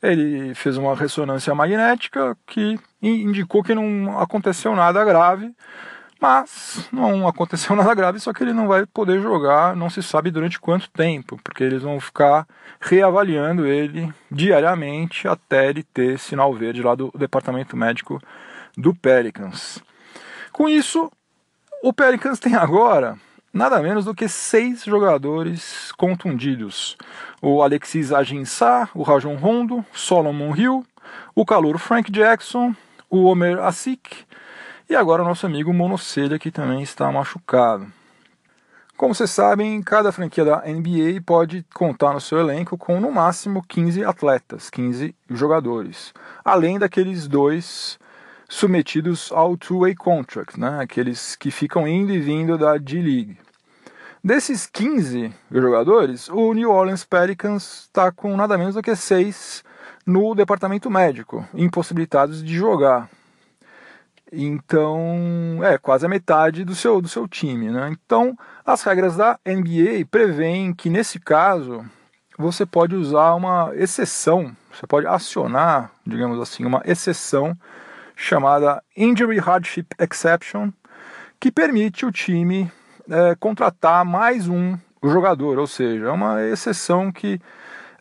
Ele 0.00 0.54
fez 0.54 0.76
uma 0.76 0.94
ressonância 0.94 1.52
magnética 1.52 2.36
que 2.46 2.78
indicou 3.02 3.64
que 3.64 3.74
não 3.74 4.20
aconteceu 4.20 4.76
nada 4.76 5.04
grave, 5.04 5.52
Mas 6.20 6.88
não 6.92 7.28
aconteceu 7.28 7.74
nada 7.76 7.94
grave, 7.94 8.18
só 8.20 8.32
que 8.32 8.42
ele 8.42 8.52
não 8.52 8.66
vai 8.66 8.84
poder 8.86 9.20
jogar, 9.20 9.76
não 9.76 9.88
se 9.88 10.02
sabe 10.02 10.30
durante 10.30 10.60
quanto 10.60 10.90
tempo, 10.90 11.38
porque 11.44 11.62
eles 11.62 11.82
vão 11.82 12.00
ficar 12.00 12.46
reavaliando 12.80 13.66
ele 13.66 14.12
diariamente 14.30 15.28
até 15.28 15.68
ele 15.68 15.82
ter 15.82 16.18
sinal 16.18 16.52
verde 16.54 16.82
lá 16.82 16.94
do 16.94 17.12
departamento 17.16 17.76
médico 17.76 18.20
do 18.76 18.94
Pelicans. 18.94 19.82
Com 20.52 20.68
isso, 20.68 21.10
o 21.82 21.92
Pelicans 21.92 22.38
tem 22.38 22.54
agora 22.54 23.16
nada 23.52 23.80
menos 23.80 24.04
do 24.04 24.14
que 24.14 24.28
seis 24.28 24.84
jogadores 24.84 25.92
contundidos: 25.92 26.96
o 27.40 27.62
Alexis 27.62 28.12
Aginsá, 28.12 28.88
o 28.94 29.02
Rajon 29.02 29.36
Rondo, 29.36 29.84
Solomon 29.92 30.54
Hill, 30.54 30.84
o 31.34 31.44
calouro 31.44 31.78
Frank 31.78 32.10
Jackson, 32.10 32.74
o 33.08 33.24
Omer 33.24 33.58
Asik 33.60 34.24
e 34.88 34.96
agora 34.96 35.22
o 35.22 35.26
nosso 35.26 35.46
amigo 35.46 35.72
Monocelha 35.72 36.38
que 36.38 36.50
também 36.50 36.82
está 36.82 37.10
machucado. 37.12 37.86
Como 38.96 39.14
vocês 39.14 39.30
sabem, 39.30 39.80
cada 39.80 40.10
franquia 40.10 40.44
da 40.44 40.62
NBA 40.66 41.22
pode 41.24 41.64
contar 41.72 42.12
no 42.12 42.20
seu 42.20 42.40
elenco 42.40 42.76
com 42.76 43.00
no 43.00 43.12
máximo 43.12 43.62
15 43.62 44.04
atletas, 44.04 44.68
15 44.68 45.14
jogadores, 45.30 46.12
além 46.44 46.80
daqueles 46.80 47.28
dois 47.28 47.96
submetidos 48.48 49.30
ao 49.30 49.56
two-way 49.56 49.94
contract, 49.94 50.58
né? 50.58 50.80
aqueles 50.80 51.36
que 51.36 51.50
ficam 51.50 51.86
indo 51.86 52.10
e 52.10 52.18
vindo 52.18 52.56
da 52.56 52.78
D-League. 52.78 53.38
Desses 54.24 54.66
15 54.66 55.32
jogadores, 55.52 56.28
o 56.28 56.52
New 56.54 56.70
Orleans 56.70 57.04
Pelicans 57.04 57.82
está 57.82 58.10
com 58.10 58.36
nada 58.36 58.56
menos 58.56 58.74
do 58.74 58.82
que 58.82 58.96
6 58.96 59.62
no 60.04 60.34
departamento 60.34 60.90
médico, 60.90 61.46
impossibilitados 61.54 62.42
de 62.42 62.56
jogar. 62.56 63.08
Então, 64.32 65.60
é 65.62 65.78
quase 65.78 66.04
a 66.04 66.08
metade 66.08 66.64
do 66.64 66.74
seu, 66.74 67.00
do 67.00 67.08
seu 67.08 67.28
time. 67.28 67.70
Né? 67.70 67.90
Então, 67.92 68.36
as 68.64 68.82
regras 68.82 69.16
da 69.16 69.38
NBA 69.46 70.06
prevêem 70.10 70.74
que, 70.74 70.90
nesse 70.90 71.20
caso, 71.20 71.84
você 72.38 72.66
pode 72.66 72.94
usar 72.94 73.34
uma 73.34 73.70
exceção, 73.74 74.54
você 74.72 74.86
pode 74.86 75.06
acionar, 75.06 75.90
digamos 76.06 76.40
assim, 76.40 76.64
uma 76.64 76.82
exceção 76.84 77.56
chamada 78.18 78.82
Injury 78.96 79.38
Hardship 79.38 79.86
Exception, 79.96 80.72
que 81.38 81.52
permite 81.52 82.04
o 82.04 82.10
time 82.10 82.70
é, 83.08 83.36
contratar 83.38 84.04
mais 84.04 84.48
um 84.48 84.76
jogador, 85.04 85.56
ou 85.56 85.68
seja, 85.68 86.06
é 86.06 86.10
uma 86.10 86.42
exceção 86.42 87.12
que 87.12 87.40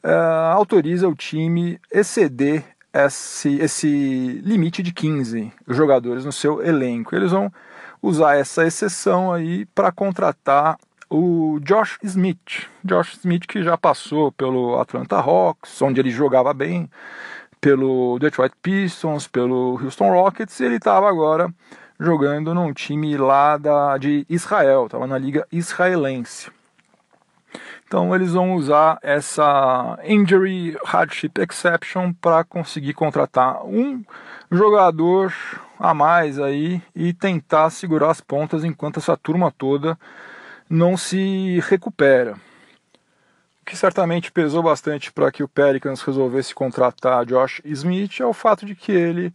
é, 0.02 0.12
autoriza 0.52 1.08
o 1.08 1.14
time 1.14 1.80
exceder 1.92 2.64
esse, 2.92 3.58
esse 3.58 4.42
limite 4.44 4.82
de 4.82 4.92
15 4.92 5.54
jogadores 5.68 6.26
no 6.26 6.32
seu 6.32 6.66
elenco. 6.66 7.16
Eles 7.16 7.32
vão 7.32 7.54
usar 8.02 8.38
essa 8.38 8.66
exceção 8.66 9.32
aí 9.32 9.68
para 9.68 9.92
contratar 9.92 10.80
o 11.12 11.60
Josh 11.62 12.00
Smith. 12.02 12.68
Josh 12.84 13.18
Smith 13.18 13.46
que 13.48 13.64
já 13.64 13.78
passou 13.78 14.32
pelo 14.32 14.80
Atlanta 14.80 15.18
Hawks, 15.18 15.80
onde 15.80 16.02
ele 16.02 16.10
jogava 16.10 16.56
bem, 16.56 16.90
pelo 17.68 18.18
Detroit 18.18 18.54
Pistons, 18.62 19.28
pelo 19.28 19.78
Houston 19.84 20.10
Rockets, 20.10 20.58
e 20.62 20.64
ele 20.64 20.78
estava 20.78 21.10
agora 21.10 21.54
jogando 22.00 22.54
num 22.54 22.72
time 22.72 23.18
lá 23.18 23.58
da, 23.58 23.98
de 23.98 24.26
Israel, 24.30 24.86
estava 24.86 25.06
na 25.06 25.18
liga 25.18 25.46
israelense. 25.52 26.50
Então 27.86 28.16
eles 28.16 28.32
vão 28.32 28.54
usar 28.54 28.98
essa 29.02 30.00
Injury 30.06 30.78
Hardship 30.86 31.32
Exception 31.40 32.14
para 32.14 32.42
conseguir 32.46 32.94
contratar 32.94 33.66
um 33.66 34.02
jogador 34.50 35.34
a 35.78 35.94
mais 35.94 36.40
aí 36.40 36.82
e 36.96 37.12
tentar 37.12 37.70
segurar 37.70 38.12
as 38.12 38.22
pontas 38.22 38.64
enquanto 38.64 39.00
essa 39.00 39.18
turma 39.18 39.52
toda 39.52 40.00
não 40.70 40.96
se 40.96 41.62
recupera 41.68 42.47
que 43.68 43.76
certamente 43.76 44.32
pesou 44.32 44.64
bastante 44.64 45.12
para 45.12 45.30
que 45.30 45.44
o 45.44 45.48
Pelicans 45.48 46.02
resolvesse 46.02 46.56
contratar 46.56 47.26
Josh 47.26 47.62
Smith 47.66 48.22
é 48.22 48.26
o 48.26 48.32
fato 48.32 48.66
de 48.66 48.74
que 48.74 48.94
ele 48.94 49.34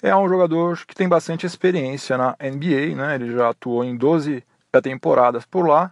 é 0.00 0.14
um 0.14 0.28
jogador 0.28 0.78
que 0.86 0.94
tem 0.94 1.08
bastante 1.08 1.44
experiência 1.44 2.16
na 2.16 2.36
NBA, 2.40 2.94
né? 2.94 3.16
ele 3.16 3.32
já 3.32 3.50
atuou 3.50 3.84
em 3.84 3.96
12 3.96 4.44
temporadas 4.80 5.44
por 5.44 5.66
lá. 5.66 5.90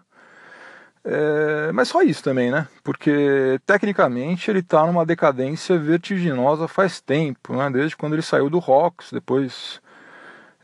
É, 1.04 1.72
mas 1.72 1.88
só 1.88 2.02
isso 2.02 2.22
também, 2.22 2.50
né? 2.50 2.68
Porque 2.84 3.58
tecnicamente 3.66 4.50
ele 4.50 4.60
está 4.60 4.86
numa 4.86 5.04
decadência 5.04 5.78
vertiginosa 5.78 6.68
faz 6.68 7.00
tempo, 7.00 7.56
né? 7.56 7.70
Desde 7.70 7.96
quando 7.96 8.12
ele 8.12 8.22
saiu 8.22 8.50
do 8.50 8.58
Hawks, 8.58 9.10
depois 9.10 9.80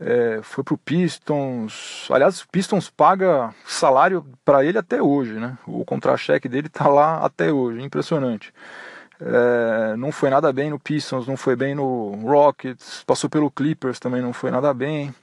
é, 0.00 0.40
foi 0.42 0.62
pro 0.62 0.76
Pistons. 0.76 2.08
Aliás, 2.10 2.40
o 2.42 2.48
Pistons 2.48 2.90
paga 2.90 3.54
salário 3.66 4.24
para 4.44 4.64
ele 4.64 4.78
até 4.78 5.02
hoje, 5.02 5.34
né? 5.34 5.56
O 5.66 5.84
contra-cheque 5.84 6.48
dele 6.48 6.68
tá 6.68 6.88
lá 6.88 7.24
até 7.24 7.52
hoje, 7.52 7.82
impressionante. 7.82 8.52
É, 9.20 9.96
não 9.96 10.12
foi 10.12 10.28
nada 10.28 10.52
bem 10.52 10.70
no 10.70 10.78
Pistons, 10.78 11.26
não 11.26 11.36
foi 11.36 11.56
bem 11.56 11.74
no 11.74 12.10
Rockets, 12.22 13.02
passou 13.06 13.30
pelo 13.30 13.50
Clippers 13.50 13.98
também 13.98 14.20
não 14.20 14.32
foi 14.32 14.50
nada 14.50 14.72
bem. 14.74 15.14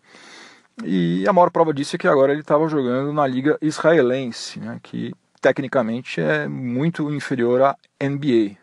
E 0.83 1.27
a 1.27 1.33
maior 1.33 1.51
prova 1.51 1.73
disso 1.73 1.95
é 1.95 1.99
que 1.99 2.07
agora 2.07 2.31
ele 2.31 2.41
estava 2.41 2.67
jogando 2.67 3.13
na 3.13 3.27
liga 3.27 3.57
israelense, 3.61 4.59
né, 4.59 4.79
que 4.81 5.13
tecnicamente 5.39 6.19
é 6.19 6.47
muito 6.47 7.13
inferior 7.13 7.61
à 7.61 7.77
NBA. 8.01 8.62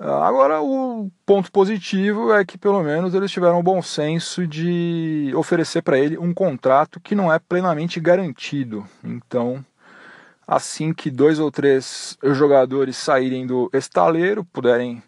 Agora, 0.00 0.62
o 0.62 1.10
ponto 1.26 1.50
positivo 1.50 2.32
é 2.32 2.44
que 2.44 2.56
pelo 2.56 2.82
menos 2.82 3.14
eles 3.14 3.32
tiveram 3.32 3.58
o 3.58 3.62
bom 3.62 3.82
senso 3.82 4.46
de 4.46 5.32
oferecer 5.34 5.82
para 5.82 5.98
ele 5.98 6.16
um 6.16 6.32
contrato 6.32 7.00
que 7.00 7.16
não 7.16 7.32
é 7.32 7.38
plenamente 7.40 7.98
garantido. 7.98 8.86
Então, 9.02 9.64
assim 10.46 10.92
que 10.94 11.10
dois 11.10 11.40
ou 11.40 11.50
três 11.50 12.16
jogadores 12.22 12.96
saírem 12.96 13.44
do 13.44 13.68
estaleiro, 13.72 14.44
puderem 14.44 15.02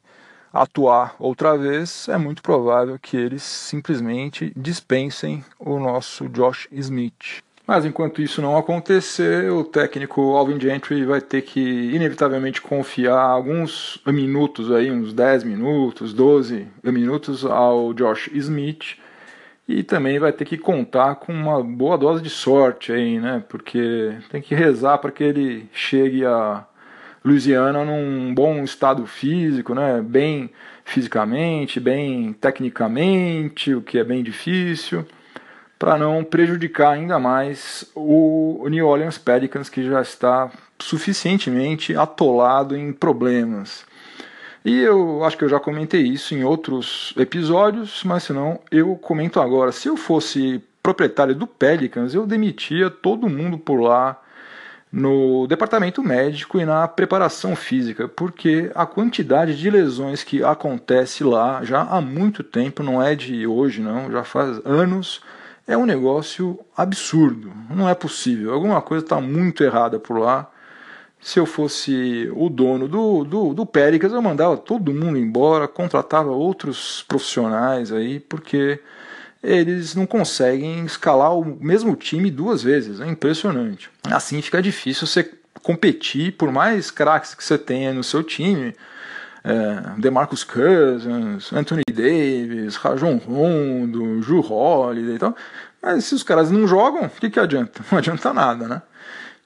atuar 0.53 1.14
outra 1.20 1.57
vez, 1.57 2.09
é 2.09 2.16
muito 2.16 2.42
provável 2.42 2.98
que 2.98 3.16
eles 3.16 3.44
simplesmente 3.44 4.53
dispensem 4.57 5.44
o 5.59 5.79
nosso 5.79 6.29
Josh 6.29 6.66
Smith. 6.72 7.44
Mas 7.70 7.85
enquanto 7.85 8.20
isso 8.20 8.42
não 8.42 8.59
acontecer, 8.59 9.48
o 9.48 9.62
técnico 9.62 10.20
Alvin 10.35 10.59
Gentry 10.61 11.04
vai 11.04 11.20
ter 11.20 11.42
que 11.42 11.61
inevitavelmente 11.94 12.61
confiar 12.61 13.20
alguns 13.20 14.02
minutos 14.04 14.72
aí, 14.72 14.90
uns 14.90 15.12
10 15.12 15.44
minutos, 15.44 16.12
12 16.12 16.66
minutos 16.83 17.44
ao 17.44 17.94
Josh 17.94 18.28
Smith 18.35 18.98
e 19.68 19.85
também 19.85 20.18
vai 20.18 20.33
ter 20.33 20.46
que 20.46 20.59
contar 20.59 21.14
com 21.14 21.33
uma 21.33 21.62
boa 21.62 21.96
dose 21.96 22.20
de 22.20 22.28
sorte 22.28 22.90
aí, 22.90 23.20
né? 23.20 23.44
Porque 23.48 24.14
tem 24.30 24.42
que 24.42 24.52
rezar 24.52 24.98
para 24.98 25.12
que 25.12 25.22
ele 25.22 25.68
chegue 25.72 26.26
a 26.26 26.66
Louisiana 27.24 27.85
num 27.85 28.35
bom 28.35 28.64
estado 28.64 29.06
físico, 29.06 29.76
né? 29.76 30.02
Bem 30.04 30.50
fisicamente, 30.85 31.78
bem 31.78 32.33
tecnicamente, 32.33 33.72
o 33.72 33.80
que 33.80 33.96
é 33.96 34.02
bem 34.02 34.24
difícil 34.24 35.06
para 35.81 35.97
não 35.97 36.23
prejudicar 36.23 36.93
ainda 36.93 37.19
mais 37.19 37.90
o 37.95 38.69
New 38.69 38.87
Orleans 38.87 39.16
Pelicans, 39.16 39.71
que 39.71 39.83
já 39.83 40.03
está 40.03 40.51
suficientemente 40.79 41.97
atolado 41.97 42.77
em 42.77 42.93
problemas. 42.93 43.87
E 44.62 44.79
eu 44.79 45.25
acho 45.25 45.38
que 45.38 45.45
eu 45.45 45.49
já 45.49 45.59
comentei 45.59 46.03
isso 46.03 46.35
em 46.35 46.45
outros 46.45 47.14
episódios, 47.16 48.03
mas 48.05 48.25
se 48.25 48.33
não, 48.35 48.61
eu 48.71 48.95
comento 48.97 49.40
agora. 49.40 49.73
Se 49.73 49.88
eu 49.88 49.97
fosse 49.97 50.62
proprietário 50.83 51.35
do 51.35 51.47
Pelicans, 51.47 52.14
eu 52.14 52.27
demitia 52.27 52.90
todo 52.90 53.27
mundo 53.27 53.57
por 53.57 53.81
lá 53.81 54.21
no 54.93 55.47
departamento 55.47 56.03
médico 56.03 56.61
e 56.61 56.64
na 56.66 56.87
preparação 56.88 57.57
física, 57.57 58.07
porque 58.07 58.71
a 58.75 58.85
quantidade 58.85 59.57
de 59.57 59.71
lesões 59.71 60.23
que 60.23 60.45
acontece 60.45 61.25
lá 61.25 61.64
já 61.64 61.81
há 61.81 62.03
muito 62.03 62.45
tempo, 62.45 62.83
não 62.83 63.03
é 63.03 63.14
de 63.14 63.47
hoje 63.47 63.81
não, 63.81 64.12
já 64.12 64.23
faz 64.23 64.61
anos 64.66 65.23
é 65.66 65.77
um 65.77 65.87
negócio 65.87 66.59
absurdo. 66.77 67.53
Não 67.68 67.88
é 67.88 67.94
possível. 67.94 68.53
Alguma 68.53 68.81
coisa 68.83 69.05
está 69.05 69.20
muito 69.20 69.62
errada 69.62 69.99
por 69.99 70.18
lá. 70.18 70.51
Se 71.20 71.38
eu 71.38 71.44
fosse 71.44 72.31
o 72.35 72.49
dono 72.49 72.88
do, 72.88 73.25
do, 73.25 73.55
do 73.55 73.66
Péricas, 73.66 74.12
eu 74.12 74.23
mandava 74.23 74.57
todo 74.57 74.94
mundo 74.94 75.18
embora, 75.18 75.68
contratava 75.68 76.31
outros 76.31 77.05
profissionais 77.07 77.92
aí, 77.92 78.18
porque 78.20 78.81
eles 79.42 79.94
não 79.94 80.07
conseguem 80.07 80.85
escalar 80.85 81.37
o 81.37 81.44
mesmo 81.44 81.94
time 81.94 82.31
duas 82.31 82.62
vezes. 82.62 83.01
É 83.01 83.07
impressionante. 83.07 83.90
Assim 84.11 84.40
fica 84.40 84.62
difícil 84.62 85.07
você 85.07 85.31
competir, 85.62 86.33
por 86.33 86.51
mais 86.51 86.90
craques 86.90 87.35
que 87.35 87.44
você 87.44 87.59
tenha 87.59 87.92
no 87.92 88.03
seu 88.03 88.23
time, 88.23 88.75
é, 89.44 90.00
DeMarcus 90.00 90.44
Cousins, 90.44 91.53
Anthony 91.53 91.83
Davis, 91.90 92.76
Rajon 92.76 93.16
Rondo, 93.16 94.22
Ju 94.22 94.40
Holiday 94.40 95.16
e 95.16 95.18
tal. 95.18 95.37
Mas 95.83 96.05
se 96.05 96.14
os 96.14 96.22
caras 96.22 96.50
não 96.50 96.66
jogam, 96.66 97.05
o 97.05 97.11
que, 97.11 97.31
que 97.31 97.40
adianta? 97.40 97.83
Não 97.90 97.98
adianta 97.98 98.33
nada, 98.35 98.68
né? 98.68 98.83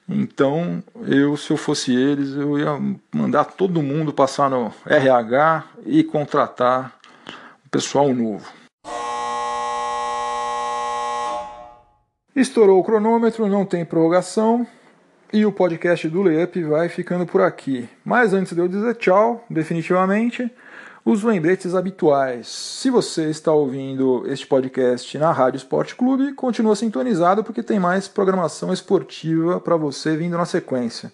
Então, 0.07 0.83
eu, 1.07 1.35
se 1.35 1.49
eu 1.49 1.57
fosse 1.57 1.95
eles, 1.95 2.33
eu 2.33 2.59
ia 2.59 2.77
mandar 3.11 3.45
todo 3.45 3.81
mundo 3.81 4.13
passar 4.13 4.49
no 4.49 4.71
RH 4.85 5.63
e 5.83 6.03
contratar 6.03 6.93
um 7.65 7.69
pessoal 7.69 8.13
novo. 8.13 8.45
Estourou 12.35 12.79
o 12.79 12.83
cronômetro, 12.83 13.47
não 13.47 13.65
tem 13.65 13.85
prorrogação. 13.85 14.67
E 15.33 15.45
o 15.45 15.51
podcast 15.51 16.07
do 16.07 16.21
Layup 16.21 16.63
vai 16.63 16.87
ficando 16.87 17.25
por 17.25 17.41
aqui. 17.41 17.89
Mas 18.05 18.33
antes 18.33 18.53
de 18.53 18.59
eu 18.59 18.67
dizer 18.67 18.95
tchau, 18.95 19.43
definitivamente, 19.49 20.49
os 21.03 21.23
lembretes 21.23 21.73
habituais. 21.75 22.47
Se 22.47 22.89
você 22.89 23.29
está 23.29 23.51
ouvindo 23.51 24.23
este 24.27 24.45
podcast 24.45 25.17
na 25.17 25.31
Rádio 25.31 25.57
Esporte 25.57 25.95
Clube, 25.95 26.33
continua 26.33 26.75
sintonizado 26.75 27.43
porque 27.43 27.63
tem 27.63 27.79
mais 27.79 28.07
programação 28.07 28.71
esportiva 28.71 29.59
para 29.59 29.75
você 29.75 30.15
vindo 30.15 30.37
na 30.37 30.45
sequência. 30.45 31.11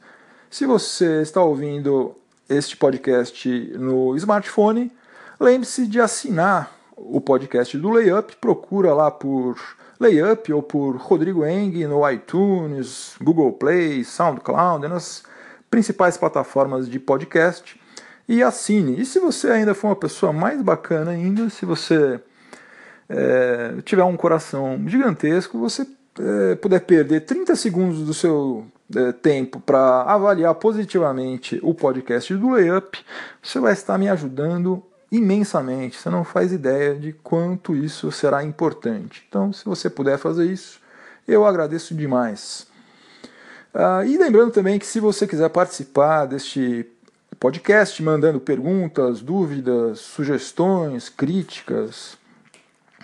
Se 0.50 0.65
você 0.65 1.21
está 1.21 1.41
ouvindo 1.41 2.13
este 2.50 2.76
podcast 2.76 3.47
no 3.78 4.15
smartphone, 4.17 4.91
lembre-se 5.39 5.88
de 5.88 6.00
assinar 6.00 6.71
o 6.95 7.19
podcast 7.19 7.78
do 7.78 7.89
Layup, 7.89 8.36
procura 8.36 8.93
lá 8.93 9.10
por 9.10 9.58
Layup 10.02 10.52
ou 10.52 10.64
por 10.64 10.96
Rodrigo 10.96 11.46
Eng 11.46 11.86
no 11.86 12.10
iTunes, 12.10 13.16
Google 13.22 13.54
Play, 13.54 14.04
SoundCloud, 14.04 14.88
nas 14.88 15.22
principais 15.70 16.18
plataformas 16.18 16.90
de 16.90 17.00
podcast 17.00 17.80
e 18.28 18.42
assine. 18.42 19.00
E 19.00 19.06
se 19.06 19.20
você 19.20 19.52
ainda 19.52 19.76
for 19.76 19.90
uma 19.90 19.96
pessoa 19.96 20.34
mais 20.34 20.60
bacana 20.60 21.12
ainda, 21.12 21.52
se 21.52 21.68
você 21.68 22.20
é, 23.08 23.76
tiver 23.86 24.04
um 24.04 24.18
coração 24.18 24.82
gigantesco, 24.88 25.60
você 25.60 25.86
é, 26.20 26.56
puder 26.56 26.82
perder 26.82 27.22
30 27.22 27.56
segundos 27.56 28.04
do 28.04 28.14
seu 28.14 28.66
é, 28.96 29.12
tempo 29.12 29.60
para 29.60 30.02
avaliar 30.02 30.56
positivamente 30.56 31.60
o 31.62 31.76
podcast 31.76 32.34
do 32.34 32.50
Layup, 32.50 32.98
você 33.40 33.60
vai 33.60 33.74
estar 33.74 34.00
me 34.00 34.10
ajudando 34.10 34.84
imensamente. 35.12 35.97
Você 35.97 36.10
não 36.10 36.24
faz 36.24 36.52
ideia 36.52 36.95
de 36.95 37.12
quanto 37.12 37.76
isso 37.76 38.12
será 38.12 38.43
importante. 38.43 39.24
Então, 39.28 39.52
se 39.52 39.65
você 39.65 39.89
puder 39.89 40.17
fazer 40.17 40.45
isso, 40.45 40.80
eu 41.28 41.45
agradeço 41.45 41.93
demais. 41.93 42.65
Ah, 43.74 44.04
e 44.06 44.17
lembrando 44.17 44.52
também 44.52 44.80
que 44.80 44.86
se 44.86 45.00
você 45.00 45.28
quiser 45.28 45.50
participar 45.50 46.26
deste 46.26 46.86
podcast, 47.39 48.02
mandando 48.04 48.39
perguntas, 48.39 49.21
dúvidas, 49.21 50.00
sugestões, 50.00 51.10
críticas, 51.10 52.17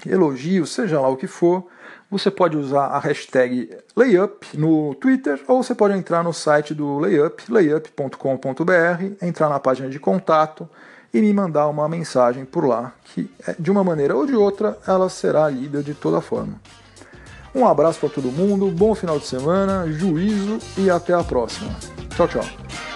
elogios, 0.05 0.71
seja 0.71 0.99
lá 0.99 1.09
o 1.09 1.17
que 1.17 1.27
for, 1.27 1.67
você 2.09 2.31
pode 2.31 2.55
usar 2.55 2.85
a 2.85 2.99
hashtag 2.99 3.69
Layup 3.95 4.57
no 4.57 4.95
Twitter 4.95 5.41
ou 5.47 5.63
você 5.63 5.75
pode 5.75 5.93
entrar 5.97 6.23
no 6.23 6.31
site 6.31 6.73
do 6.73 6.99
Layup, 6.99 7.51
layup.com.br, 7.51 9.25
entrar 9.25 9.49
na 9.49 9.59
página 9.59 9.89
de 9.89 9.99
contato 9.99 10.69
e 11.13 11.21
me 11.21 11.33
mandar 11.33 11.67
uma 11.67 11.87
mensagem 11.87 12.45
por 12.45 12.65
lá, 12.65 12.93
que 13.03 13.29
é, 13.47 13.55
de 13.57 13.71
uma 13.71 13.83
maneira 13.83 14.15
ou 14.15 14.25
de 14.25 14.35
outra 14.35 14.77
ela 14.87 15.09
será 15.09 15.49
lida 15.49 15.81
de 15.81 15.93
toda 15.93 16.21
forma. 16.21 16.59
Um 17.55 17.65
abraço 17.65 17.99
para 17.99 18.09
todo 18.09 18.31
mundo, 18.31 18.69
bom 18.69 18.93
final 18.93 19.17
de 19.17 19.25
semana, 19.25 19.91
juízo 19.91 20.59
e 20.77 20.89
até 20.89 21.13
a 21.13 21.23
próxima. 21.23 21.75
Tchau, 22.15 22.27
tchau. 22.27 22.86